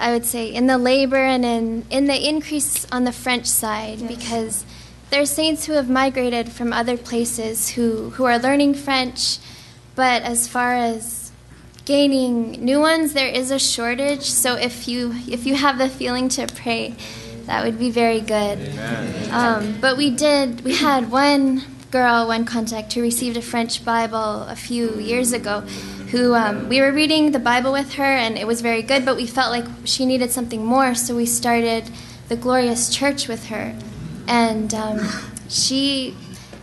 I 0.01 0.13
would 0.13 0.25
say 0.25 0.51
in 0.51 0.65
the 0.65 0.79
labor 0.79 1.17
and 1.17 1.45
in, 1.45 1.85
in 1.91 2.07
the 2.07 2.27
increase 2.27 2.87
on 2.91 3.03
the 3.03 3.11
French 3.11 3.45
side 3.45 3.99
yes. 3.99 4.09
because 4.17 4.65
there 5.11 5.21
are 5.21 5.25
saints 5.25 5.65
who 5.65 5.73
have 5.73 5.89
migrated 5.89 6.49
from 6.49 6.71
other 6.71 6.97
places 6.97 7.69
who, 7.71 8.11
who 8.11 8.23
are 8.23 8.39
learning 8.39 8.73
French, 8.73 9.39
but 9.93 10.23
as 10.23 10.47
far 10.47 10.73
as 10.73 11.33
gaining 11.83 12.51
new 12.63 12.79
ones, 12.79 13.11
there 13.11 13.27
is 13.27 13.51
a 13.51 13.59
shortage. 13.59 14.23
So 14.23 14.55
if 14.55 14.87
you 14.87 15.13
if 15.27 15.45
you 15.45 15.55
have 15.55 15.77
the 15.77 15.89
feeling 15.89 16.29
to 16.29 16.47
pray, 16.47 16.95
that 17.45 17.65
would 17.65 17.77
be 17.77 17.91
very 17.91 18.21
good. 18.21 18.57
Um, 19.31 19.77
but 19.81 19.97
we 19.97 20.11
did. 20.11 20.61
We 20.61 20.75
had 20.75 21.11
one 21.11 21.63
girl, 21.91 22.27
one 22.27 22.45
contact, 22.45 22.93
who 22.93 23.01
received 23.01 23.35
a 23.35 23.41
French 23.41 23.83
Bible 23.83 24.43
a 24.43 24.55
few 24.55 24.95
years 24.95 25.33
ago, 25.33 25.59
who 26.11 26.33
um, 26.35 26.69
we 26.69 26.79
were 26.79 26.93
reading 26.93 27.33
the 27.33 27.39
Bible 27.39 27.73
with 27.73 27.95
her, 27.95 28.03
and 28.03 28.37
it 28.37 28.47
was 28.47 28.61
very 28.61 28.81
good, 28.81 29.03
but 29.03 29.17
we 29.17 29.27
felt 29.27 29.51
like 29.51 29.65
she 29.83 30.05
needed 30.05 30.31
something 30.31 30.63
more, 30.63 30.95
so 30.95 31.17
we 31.17 31.25
started 31.25 31.89
the 32.29 32.37
Glorious 32.37 32.89
Church 32.89 33.27
with 33.27 33.47
her. 33.47 33.75
And 34.31 34.73
um, 34.73 35.09
she, 35.49 36.15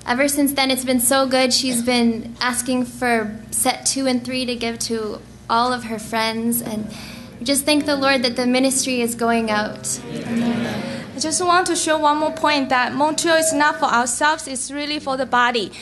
ever 0.06 0.26
since 0.26 0.54
then, 0.54 0.70
it's 0.70 0.86
been 0.86 1.00
so 1.00 1.26
good. 1.26 1.52
She's 1.52 1.82
been 1.82 2.34
asking 2.40 2.86
for 2.86 3.38
set 3.50 3.84
two 3.84 4.06
and 4.06 4.24
three 4.24 4.46
to 4.46 4.56
give 4.56 4.78
to 4.80 5.20
all 5.50 5.74
of 5.74 5.84
her 5.84 5.98
friends, 5.98 6.62
and 6.62 6.90
we 7.38 7.44
just 7.44 7.64
thank 7.64 7.86
the 7.86 7.96
Lord 7.96 8.22
that 8.22 8.36
the 8.36 8.46
ministry 8.46 9.00
is 9.00 9.14
going 9.14 9.50
out. 9.50 10.00
Amen. 10.04 10.98
I 11.18 11.20
just 11.20 11.44
want 11.44 11.66
to 11.66 11.74
show 11.74 11.98
one 11.98 12.18
more 12.18 12.30
point 12.30 12.68
that 12.68 12.94
Montreal 12.94 13.38
is 13.38 13.52
not 13.52 13.80
for 13.80 13.86
ourselves, 13.86 14.46
it's 14.46 14.70
really 14.70 15.00
for 15.00 15.16
the 15.16 15.26
body. 15.26 15.72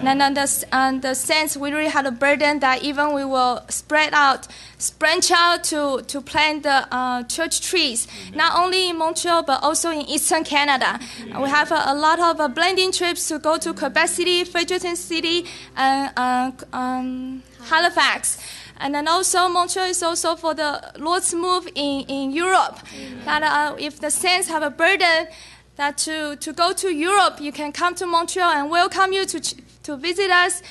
And 0.00 0.18
then 0.18 0.32
the, 0.32 0.64
and 0.72 1.02
the 1.02 1.14
sense 1.14 1.54
we 1.54 1.70
really 1.70 1.90
have 1.90 2.06
a 2.06 2.10
burden 2.10 2.60
that 2.60 2.82
even 2.82 3.12
we 3.12 3.22
will 3.22 3.62
spread 3.68 4.14
out, 4.14 4.48
branch 4.98 5.30
out 5.30 5.64
to, 5.64 6.00
to 6.06 6.22
plant 6.22 6.62
the 6.62 6.88
uh, 6.90 7.24
church 7.24 7.60
trees, 7.60 8.08
not 8.34 8.58
only 8.58 8.88
in 8.88 8.96
Montreal 8.96 9.42
but 9.42 9.62
also 9.62 9.90
in 9.90 10.00
eastern 10.00 10.44
Canada. 10.44 10.98
We 11.26 11.50
have 11.50 11.72
a, 11.72 11.82
a 11.88 11.94
lot 11.94 12.18
of 12.18 12.40
uh, 12.40 12.48
blending 12.48 12.90
trips 12.90 13.28
to 13.28 13.38
go 13.38 13.58
to 13.58 13.74
Quebec 13.74 14.08
City, 14.08 14.44
Fredericton 14.44 14.96
City, 14.96 15.44
and 15.76 16.10
uh, 16.16 16.52
um, 16.72 17.42
Halifax. 17.68 18.38
And 18.78 18.94
then 18.94 19.08
also 19.08 19.48
Montreal 19.48 19.86
is 19.88 20.02
also 20.02 20.36
for 20.36 20.54
the 20.54 20.92
Lord's 20.98 21.34
move 21.34 21.66
in, 21.74 22.04
in 22.08 22.32
Europe. 22.32 22.78
Amen. 22.94 23.24
That 23.24 23.42
uh, 23.42 23.76
if 23.78 24.00
the 24.00 24.10
saints 24.10 24.48
have 24.48 24.62
a 24.62 24.70
burden 24.70 25.28
that 25.76 25.98
to, 25.98 26.36
to 26.36 26.52
go 26.52 26.72
to 26.72 26.94
Europe, 26.94 27.40
you 27.40 27.52
can 27.52 27.72
come 27.72 27.94
to 27.94 28.06
Montreal 28.06 28.50
and 28.50 28.70
welcome 28.70 29.12
you 29.12 29.24
to, 29.26 29.40
to 29.82 29.96
visit 29.96 30.30
us. 30.30 30.62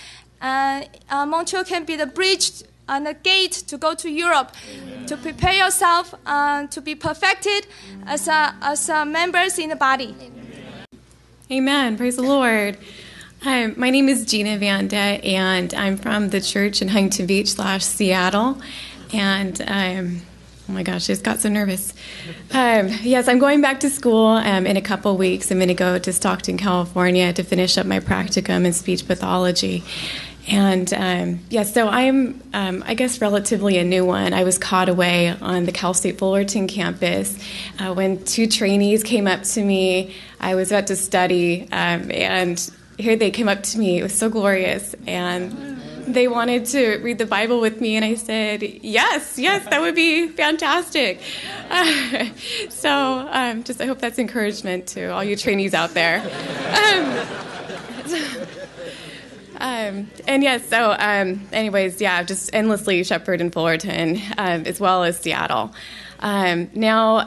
Uh, 0.41 0.83
uh, 1.09 1.25
Montreal 1.25 1.63
can 1.63 1.85
be 1.85 1.95
the 1.95 2.05
bridge 2.05 2.63
and 2.87 3.05
the 3.05 3.13
gate 3.13 3.51
to 3.51 3.77
go 3.77 3.95
to 3.95 4.09
Europe, 4.09 4.51
Amen. 4.71 5.05
to 5.07 5.17
prepare 5.17 5.53
yourself 5.53 6.13
uh, 6.25 6.67
to 6.67 6.81
be 6.81 6.93
perfected 6.93 7.67
as, 8.05 8.27
a, 8.27 8.55
as 8.61 8.89
a 8.89 9.05
members 9.05 9.57
in 9.57 9.69
the 9.69 9.75
body. 9.75 10.15
Amen. 11.51 11.97
Praise 11.97 12.15
the 12.15 12.23
Lord. 12.23 12.77
Hi, 13.41 13.67
my 13.67 13.91
name 13.91 14.09
is 14.09 14.25
Gina 14.25 14.57
Vanda, 14.57 14.95
and 14.95 15.71
I'm 15.75 15.97
from 15.97 16.29
the 16.29 16.41
church 16.41 16.81
in 16.81 16.87
Huntington 16.87 17.27
Beach 17.27 17.49
slash 17.49 17.85
Seattle. 17.85 18.59
And 19.13 19.61
um, 19.67 20.21
oh 20.67 20.71
my 20.71 20.81
gosh, 20.81 21.03
I 21.03 21.13
just 21.13 21.23
got 21.23 21.41
so 21.41 21.49
nervous. 21.49 21.93
Um, 22.51 22.89
yes, 23.03 23.27
I'm 23.27 23.37
going 23.37 23.61
back 23.61 23.81
to 23.81 23.89
school 23.91 24.29
um, 24.29 24.65
in 24.65 24.77
a 24.77 24.81
couple 24.81 25.15
weeks. 25.15 25.51
I'm 25.51 25.59
going 25.59 25.67
to 25.67 25.75
go 25.75 25.99
to 25.99 26.11
Stockton, 26.11 26.57
California 26.57 27.31
to 27.33 27.43
finish 27.43 27.77
up 27.77 27.85
my 27.85 27.99
practicum 27.99 28.65
in 28.65 28.73
speech 28.73 29.05
pathology. 29.07 29.83
And 30.47 30.91
um, 30.93 31.39
yeah, 31.49 31.63
so 31.63 31.87
I'm, 31.87 32.41
um, 32.53 32.83
I 32.87 32.95
guess, 32.95 33.21
relatively 33.21 33.77
a 33.77 33.83
new 33.83 34.05
one. 34.05 34.33
I 34.33 34.43
was 34.43 34.57
caught 34.57 34.89
away 34.89 35.29
on 35.29 35.65
the 35.65 35.71
Cal 35.71 35.93
State 35.93 36.17
Fullerton 36.17 36.67
campus 36.67 37.37
uh, 37.79 37.93
when 37.93 38.23
two 38.23 38.47
trainees 38.47 39.03
came 39.03 39.27
up 39.27 39.43
to 39.43 39.63
me. 39.63 40.15
I 40.39 40.55
was 40.55 40.71
about 40.71 40.87
to 40.87 40.95
study, 40.95 41.63
um, 41.71 42.09
and 42.11 42.71
here 42.97 43.15
they 43.15 43.31
came 43.31 43.49
up 43.49 43.63
to 43.63 43.77
me. 43.77 43.99
It 43.99 44.03
was 44.03 44.17
so 44.17 44.29
glorious. 44.29 44.95
And 45.07 45.75
they 46.07 46.27
wanted 46.27 46.65
to 46.67 46.97
read 46.97 47.17
the 47.17 47.25
Bible 47.25 47.59
with 47.59 47.81
me, 47.81 47.95
and 47.95 48.05
I 48.05 48.15
said, 48.15 48.61
Yes, 48.61 49.37
yes, 49.37 49.65
that 49.69 49.81
would 49.81 49.95
be 49.95 50.27
fantastic. 50.29 51.21
So, 52.69 53.27
um, 53.31 53.63
just 53.63 53.81
I 53.81 53.85
hope 53.85 53.99
that's 53.99 54.19
encouragement 54.19 54.87
to 54.89 55.07
all 55.07 55.23
you 55.23 55.35
trainees 55.35 55.73
out 55.73 55.93
there. 55.95 56.19
Um, 56.69 57.17
um, 59.57 60.11
and 60.27 60.43
yes, 60.43 60.61
yeah, 60.61 60.69
so, 60.69 60.91
um, 60.97 61.47
anyways, 61.51 61.99
yeah, 61.99 62.21
just 62.23 62.53
endlessly 62.53 63.03
Shepherd 63.03 63.41
and 63.41 63.51
Fullerton, 63.51 64.21
um, 64.37 64.65
as 64.65 64.79
well 64.79 65.03
as 65.03 65.19
Seattle. 65.19 65.73
Um, 66.19 66.69
now, 66.75 67.23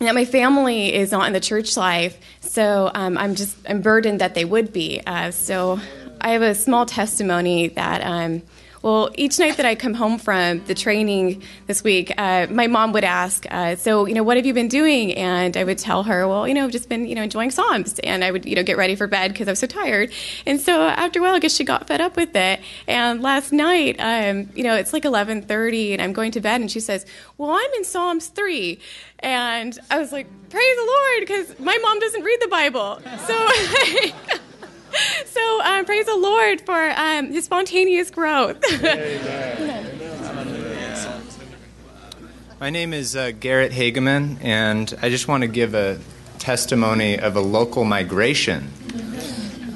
now, 0.00 0.12
my 0.12 0.24
family 0.24 0.92
is 0.92 1.12
not 1.12 1.26
in 1.26 1.32
the 1.32 1.40
church 1.40 1.76
life, 1.76 2.18
so 2.40 2.90
um, 2.94 3.16
I'm 3.16 3.34
just 3.34 3.56
I'm 3.68 3.80
burdened 3.80 4.20
that 4.20 4.34
they 4.34 4.44
would 4.44 4.72
be. 4.72 5.00
Uh, 5.06 5.30
so 5.30 5.80
I 6.20 6.30
have 6.30 6.42
a 6.42 6.54
small 6.54 6.86
testimony 6.86 7.68
that. 7.68 8.02
Um, 8.02 8.42
well, 8.84 9.08
each 9.14 9.38
night 9.38 9.56
that 9.56 9.64
I 9.64 9.76
come 9.76 9.94
home 9.94 10.18
from 10.18 10.62
the 10.66 10.74
training 10.74 11.42
this 11.66 11.82
week, 11.82 12.12
uh, 12.18 12.48
my 12.50 12.66
mom 12.66 12.92
would 12.92 13.02
ask, 13.02 13.46
uh, 13.50 13.76
"So, 13.76 14.04
you 14.04 14.12
know, 14.12 14.22
what 14.22 14.36
have 14.36 14.44
you 14.44 14.52
been 14.52 14.68
doing?" 14.68 15.14
And 15.14 15.56
I 15.56 15.64
would 15.64 15.78
tell 15.78 16.02
her, 16.02 16.28
"Well, 16.28 16.46
you 16.46 16.52
know, 16.52 16.64
I've 16.64 16.70
just 16.70 16.90
been, 16.90 17.06
you 17.06 17.14
know, 17.14 17.22
enjoying 17.22 17.50
Psalms." 17.50 17.98
And 18.00 18.22
I 18.22 18.30
would, 18.30 18.44
you 18.44 18.54
know, 18.54 18.62
get 18.62 18.76
ready 18.76 18.94
for 18.94 19.06
bed 19.06 19.32
because 19.32 19.48
I 19.48 19.52
was 19.52 19.58
so 19.58 19.66
tired. 19.66 20.12
And 20.44 20.60
so 20.60 20.82
after 20.82 21.18
a 21.18 21.22
while, 21.22 21.32
I 21.32 21.38
guess 21.38 21.54
she 21.54 21.64
got 21.64 21.86
fed 21.88 22.02
up 22.02 22.14
with 22.14 22.36
it. 22.36 22.60
And 22.86 23.22
last 23.22 23.52
night, 23.52 23.96
um, 24.00 24.50
you 24.54 24.62
know, 24.62 24.74
it's 24.74 24.92
like 24.92 25.04
11:30, 25.04 25.94
and 25.94 26.02
I'm 26.02 26.12
going 26.12 26.32
to 26.32 26.42
bed, 26.42 26.60
and 26.60 26.70
she 26.70 26.80
says, 26.80 27.06
"Well, 27.38 27.52
I'm 27.52 27.72
in 27.78 27.84
Psalms 27.84 28.26
3." 28.26 28.78
And 29.20 29.78
I 29.90 29.98
was 29.98 30.12
like, 30.12 30.26
"Praise 30.50 30.76
the 30.76 30.92
Lord," 30.94 31.20
because 31.20 31.58
my 31.58 31.78
mom 31.78 32.00
doesn't 32.00 32.22
read 32.22 32.38
the 32.42 32.48
Bible, 32.48 33.00
so. 33.26 33.48
so 35.26 35.62
um, 35.62 35.84
praise 35.84 36.06
the 36.06 36.16
Lord 36.16 36.60
for 36.60 36.90
um, 36.96 37.30
his 37.30 37.44
spontaneous 37.44 38.10
growth. 38.10 38.58
My 42.60 42.70
name 42.70 42.94
is 42.94 43.16
uh, 43.16 43.32
Garrett 43.32 43.72
Hageman, 43.72 44.38
and 44.40 44.94
I 45.02 45.10
just 45.10 45.28
want 45.28 45.42
to 45.42 45.48
give 45.48 45.74
a 45.74 45.98
testimony 46.38 47.18
of 47.18 47.36
a 47.36 47.40
local 47.40 47.84
migration. 47.84 48.70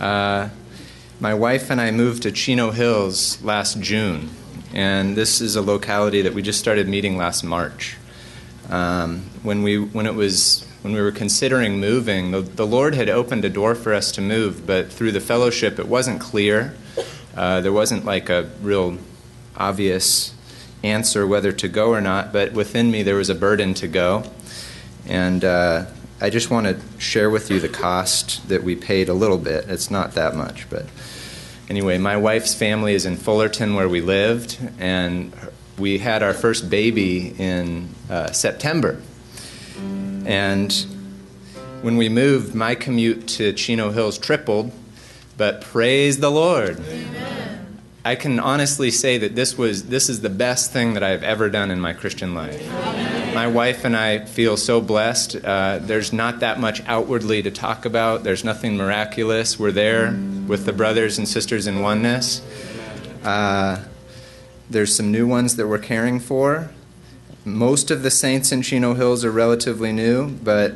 Uh, 0.00 0.48
my 1.20 1.34
wife 1.34 1.70
and 1.70 1.80
I 1.80 1.90
moved 1.90 2.22
to 2.22 2.32
Chino 2.32 2.70
Hills 2.70 3.42
last 3.42 3.80
June, 3.80 4.30
and 4.72 5.16
this 5.16 5.40
is 5.40 5.56
a 5.56 5.62
locality 5.62 6.22
that 6.22 6.34
we 6.34 6.42
just 6.42 6.60
started 6.60 6.88
meeting 6.88 7.16
last 7.16 7.42
March. 7.42 7.96
Um, 8.70 9.22
when 9.42 9.62
we 9.62 9.78
when 9.78 10.06
it 10.06 10.14
was 10.14 10.66
when 10.82 10.92
we 10.92 11.00
were 11.00 11.12
considering 11.12 11.80
moving, 11.80 12.30
the, 12.30 12.40
the, 12.40 12.66
Lord 12.66 12.94
had 12.94 13.08
opened 13.08 13.44
a 13.44 13.48
door 13.48 13.74
for 13.74 13.92
us 13.92 14.12
to 14.12 14.20
move, 14.20 14.66
but 14.66 14.92
through 14.92 15.12
the 15.12 15.20
fellowship, 15.20 15.78
it 15.78 15.88
wasn't 15.88 16.20
clear. 16.20 16.74
Uh, 17.36 17.60
there 17.60 17.72
wasn't 17.72 18.04
like 18.04 18.28
a 18.28 18.48
real 18.62 18.98
obvious 19.56 20.34
answer 20.84 21.26
whether 21.26 21.52
to 21.52 21.68
go 21.68 21.90
or 21.90 22.00
not, 22.00 22.32
but 22.32 22.52
within 22.52 22.90
me, 22.90 23.02
there 23.02 23.16
was 23.16 23.28
a 23.28 23.34
burden 23.34 23.74
to 23.74 23.88
go. 23.88 24.24
And 25.06 25.44
uh, 25.44 25.86
I 26.20 26.30
just 26.30 26.50
want 26.50 26.66
to 26.66 26.80
share 27.00 27.30
with 27.30 27.50
you 27.50 27.58
the 27.58 27.68
cost 27.68 28.48
that 28.48 28.62
we 28.62 28.76
paid 28.76 29.08
a 29.08 29.14
little 29.14 29.38
bit. 29.38 29.64
It's 29.68 29.90
not 29.90 30.12
that 30.12 30.36
much, 30.36 30.70
but 30.70 30.86
anyway, 31.68 31.98
my 31.98 32.16
wife's 32.16 32.54
family 32.54 32.94
is 32.94 33.04
in 33.04 33.16
Fullerton 33.16 33.74
where 33.74 33.88
we 33.88 34.00
lived, 34.00 34.58
and 34.78 35.32
we 35.76 35.98
had 35.98 36.22
our 36.22 36.34
first 36.34 36.70
baby 36.70 37.34
in 37.38 37.88
uh, 38.08 38.30
September. 38.30 39.00
And 40.26 40.72
when 41.82 41.96
we 41.96 42.08
moved, 42.08 42.54
my 42.54 42.74
commute 42.74 43.28
to 43.28 43.52
Chino 43.52 43.90
Hills 43.90 44.18
tripled, 44.18 44.72
but 45.36 45.60
praise 45.60 46.18
the 46.18 46.30
Lord. 46.30 46.82
I 48.04 48.14
can 48.14 48.40
honestly 48.40 48.90
say 48.90 49.18
that 49.18 49.34
this 49.34 49.58
was 49.58 49.84
this 49.84 50.08
is 50.08 50.20
the 50.20 50.30
best 50.30 50.72
thing 50.72 50.94
that 50.94 51.02
I've 51.02 51.22
ever 51.22 51.50
done 51.50 51.70
in 51.70 51.78
my 51.78 51.92
Christian 51.92 52.34
life. 52.34 52.66
My 53.34 53.46
wife 53.46 53.84
and 53.84 53.96
I 53.96 54.24
feel 54.24 54.56
so 54.56 54.80
blessed. 54.80 55.36
Uh, 55.44 55.78
there's 55.80 56.12
not 56.12 56.40
that 56.40 56.58
much 56.58 56.82
outwardly 56.86 57.42
to 57.42 57.50
talk 57.50 57.84
about. 57.84 58.24
There's 58.24 58.44
nothing 58.44 58.76
miraculous. 58.76 59.58
We're 59.58 59.72
there 59.72 60.18
with 60.46 60.64
the 60.64 60.72
brothers 60.72 61.18
and 61.18 61.28
sisters 61.28 61.66
in 61.66 61.80
oneness. 61.80 62.40
Uh, 63.22 63.84
there's 64.70 64.94
some 64.94 65.12
new 65.12 65.26
ones 65.26 65.56
that 65.56 65.68
we're 65.68 65.78
caring 65.78 66.18
for. 66.18 66.70
Most 67.44 67.90
of 67.90 68.02
the 68.02 68.10
saints 68.10 68.52
in 68.52 68.62
Chino 68.62 68.94
Hills 68.94 69.24
are 69.24 69.30
relatively 69.30 69.92
new, 69.92 70.28
but 70.28 70.74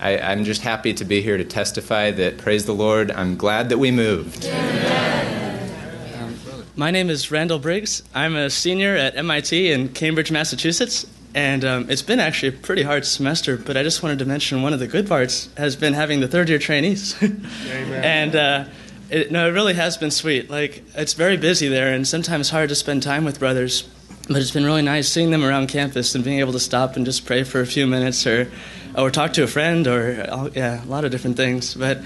I, 0.00 0.10
am 0.32 0.44
just 0.44 0.62
happy 0.62 0.92
to 0.94 1.04
be 1.04 1.22
here 1.22 1.36
to 1.36 1.44
testify 1.44 2.10
that, 2.12 2.38
praise 2.38 2.66
the 2.66 2.74
Lord, 2.74 3.10
I'm 3.10 3.36
glad 3.36 3.68
that 3.70 3.78
we 3.78 3.90
moved. 3.90 4.46
Um, 4.46 6.34
my 6.76 6.90
name 6.90 7.10
is 7.10 7.30
Randall 7.30 7.58
Briggs. 7.58 8.02
I'm 8.14 8.36
a 8.36 8.50
senior 8.50 8.96
at 8.96 9.16
MIT 9.16 9.72
in 9.72 9.88
Cambridge, 9.90 10.30
Massachusetts. 10.30 11.06
And 11.34 11.64
um, 11.64 11.90
it's 11.90 12.02
been 12.02 12.20
actually 12.20 12.48
a 12.48 12.52
pretty 12.52 12.82
hard 12.82 13.04
semester, 13.04 13.56
but 13.56 13.76
I 13.76 13.82
just 13.82 14.02
wanted 14.02 14.18
to 14.20 14.24
mention 14.24 14.62
one 14.62 14.72
of 14.72 14.80
the 14.80 14.86
good 14.86 15.06
parts 15.06 15.50
has 15.56 15.76
been 15.76 15.92
having 15.92 16.20
the 16.20 16.28
third 16.28 16.48
year 16.48 16.58
trainees. 16.58 17.14
and 17.22 18.34
uh, 18.34 18.64
it, 19.10 19.30
no, 19.30 19.48
it 19.48 19.52
really 19.52 19.74
has 19.74 19.96
been 19.96 20.10
sweet. 20.10 20.50
Like, 20.50 20.82
it's 20.94 21.12
very 21.12 21.36
busy 21.36 21.68
there 21.68 21.92
and 21.92 22.08
sometimes 22.08 22.50
hard 22.50 22.70
to 22.70 22.74
spend 22.74 23.02
time 23.02 23.24
with 23.24 23.38
brothers. 23.38 23.88
But 24.28 24.36
it's 24.36 24.50
been 24.50 24.64
really 24.64 24.82
nice 24.82 25.08
seeing 25.08 25.30
them 25.30 25.42
around 25.42 25.68
campus 25.68 26.14
and 26.14 26.22
being 26.22 26.40
able 26.40 26.52
to 26.52 26.60
stop 26.60 26.96
and 26.96 27.06
just 27.06 27.24
pray 27.24 27.44
for 27.44 27.60
a 27.60 27.66
few 27.66 27.86
minutes 27.86 28.26
or 28.26 28.50
or 28.96 29.10
talk 29.10 29.32
to 29.34 29.42
a 29.42 29.46
friend, 29.46 29.86
or 29.86 30.50
yeah, 30.54 30.84
a 30.84 30.86
lot 30.86 31.04
of 31.04 31.10
different 31.10 31.36
things. 31.36 31.74
But 31.74 32.02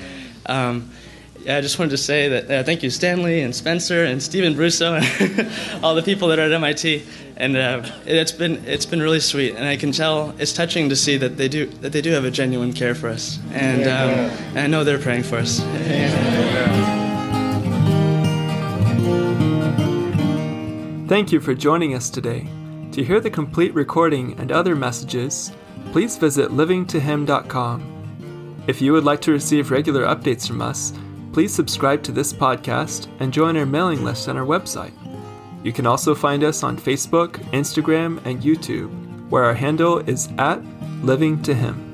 um, 0.46 0.90
yeah, 1.44 1.56
I 1.56 1.60
just 1.60 1.78
wanted 1.78 1.90
to 1.90 1.98
say 1.98 2.28
that 2.28 2.50
uh, 2.50 2.62
thank 2.62 2.82
you, 2.82 2.90
Stanley 2.90 3.40
and 3.42 3.54
Spencer 3.54 4.04
and 4.04 4.22
Stephen 4.22 4.54
Brusso 4.54 5.00
and 5.00 5.84
all 5.84 5.94
the 5.94 6.02
people 6.02 6.28
that 6.28 6.38
are 6.38 6.42
at 6.42 6.52
MIT. 6.52 7.04
And 7.36 7.56
uh, 7.56 7.82
it's 8.06 8.30
been 8.30 8.64
it's 8.66 8.86
been 8.86 9.02
really 9.02 9.20
sweet, 9.20 9.56
and 9.56 9.66
I 9.66 9.76
can 9.76 9.90
tell 9.90 10.34
it's 10.38 10.52
touching 10.52 10.90
to 10.90 10.96
see 10.96 11.16
that 11.16 11.36
they 11.36 11.48
do 11.48 11.66
that 11.80 11.92
they 11.92 12.02
do 12.02 12.12
have 12.12 12.24
a 12.24 12.30
genuine 12.30 12.72
care 12.72 12.94
for 12.94 13.08
us, 13.08 13.38
and, 13.52 13.82
um, 13.82 14.10
and 14.50 14.58
I 14.58 14.66
know 14.68 14.84
they're 14.84 14.98
praying 14.98 15.24
for 15.24 15.38
us. 15.38 15.60
Thank 21.12 21.28
you 21.30 21.40
for 21.40 21.54
joining 21.54 21.92
us 21.92 22.08
today. 22.08 22.48
To 22.92 23.04
hear 23.04 23.20
the 23.20 23.28
complete 23.28 23.74
recording 23.74 24.32
and 24.40 24.50
other 24.50 24.74
messages, 24.74 25.52
please 25.92 26.16
visit 26.16 26.52
livingtohim.com. 26.52 28.64
If 28.66 28.80
you 28.80 28.94
would 28.94 29.04
like 29.04 29.20
to 29.20 29.32
receive 29.32 29.70
regular 29.70 30.04
updates 30.04 30.48
from 30.48 30.62
us, 30.62 30.94
please 31.34 31.52
subscribe 31.52 32.02
to 32.04 32.12
this 32.12 32.32
podcast 32.32 33.08
and 33.20 33.30
join 33.30 33.58
our 33.58 33.66
mailing 33.66 34.02
list 34.02 34.30
on 34.30 34.38
our 34.38 34.46
website. 34.46 34.94
You 35.62 35.70
can 35.70 35.86
also 35.86 36.14
find 36.14 36.42
us 36.44 36.62
on 36.62 36.78
Facebook, 36.78 37.32
Instagram, 37.50 38.18
and 38.24 38.40
YouTube, 38.40 38.88
where 39.28 39.44
our 39.44 39.52
handle 39.52 39.98
is 40.08 40.30
at 40.38 40.62
Living 41.02 41.42
to 41.42 41.52
Him. 41.52 41.91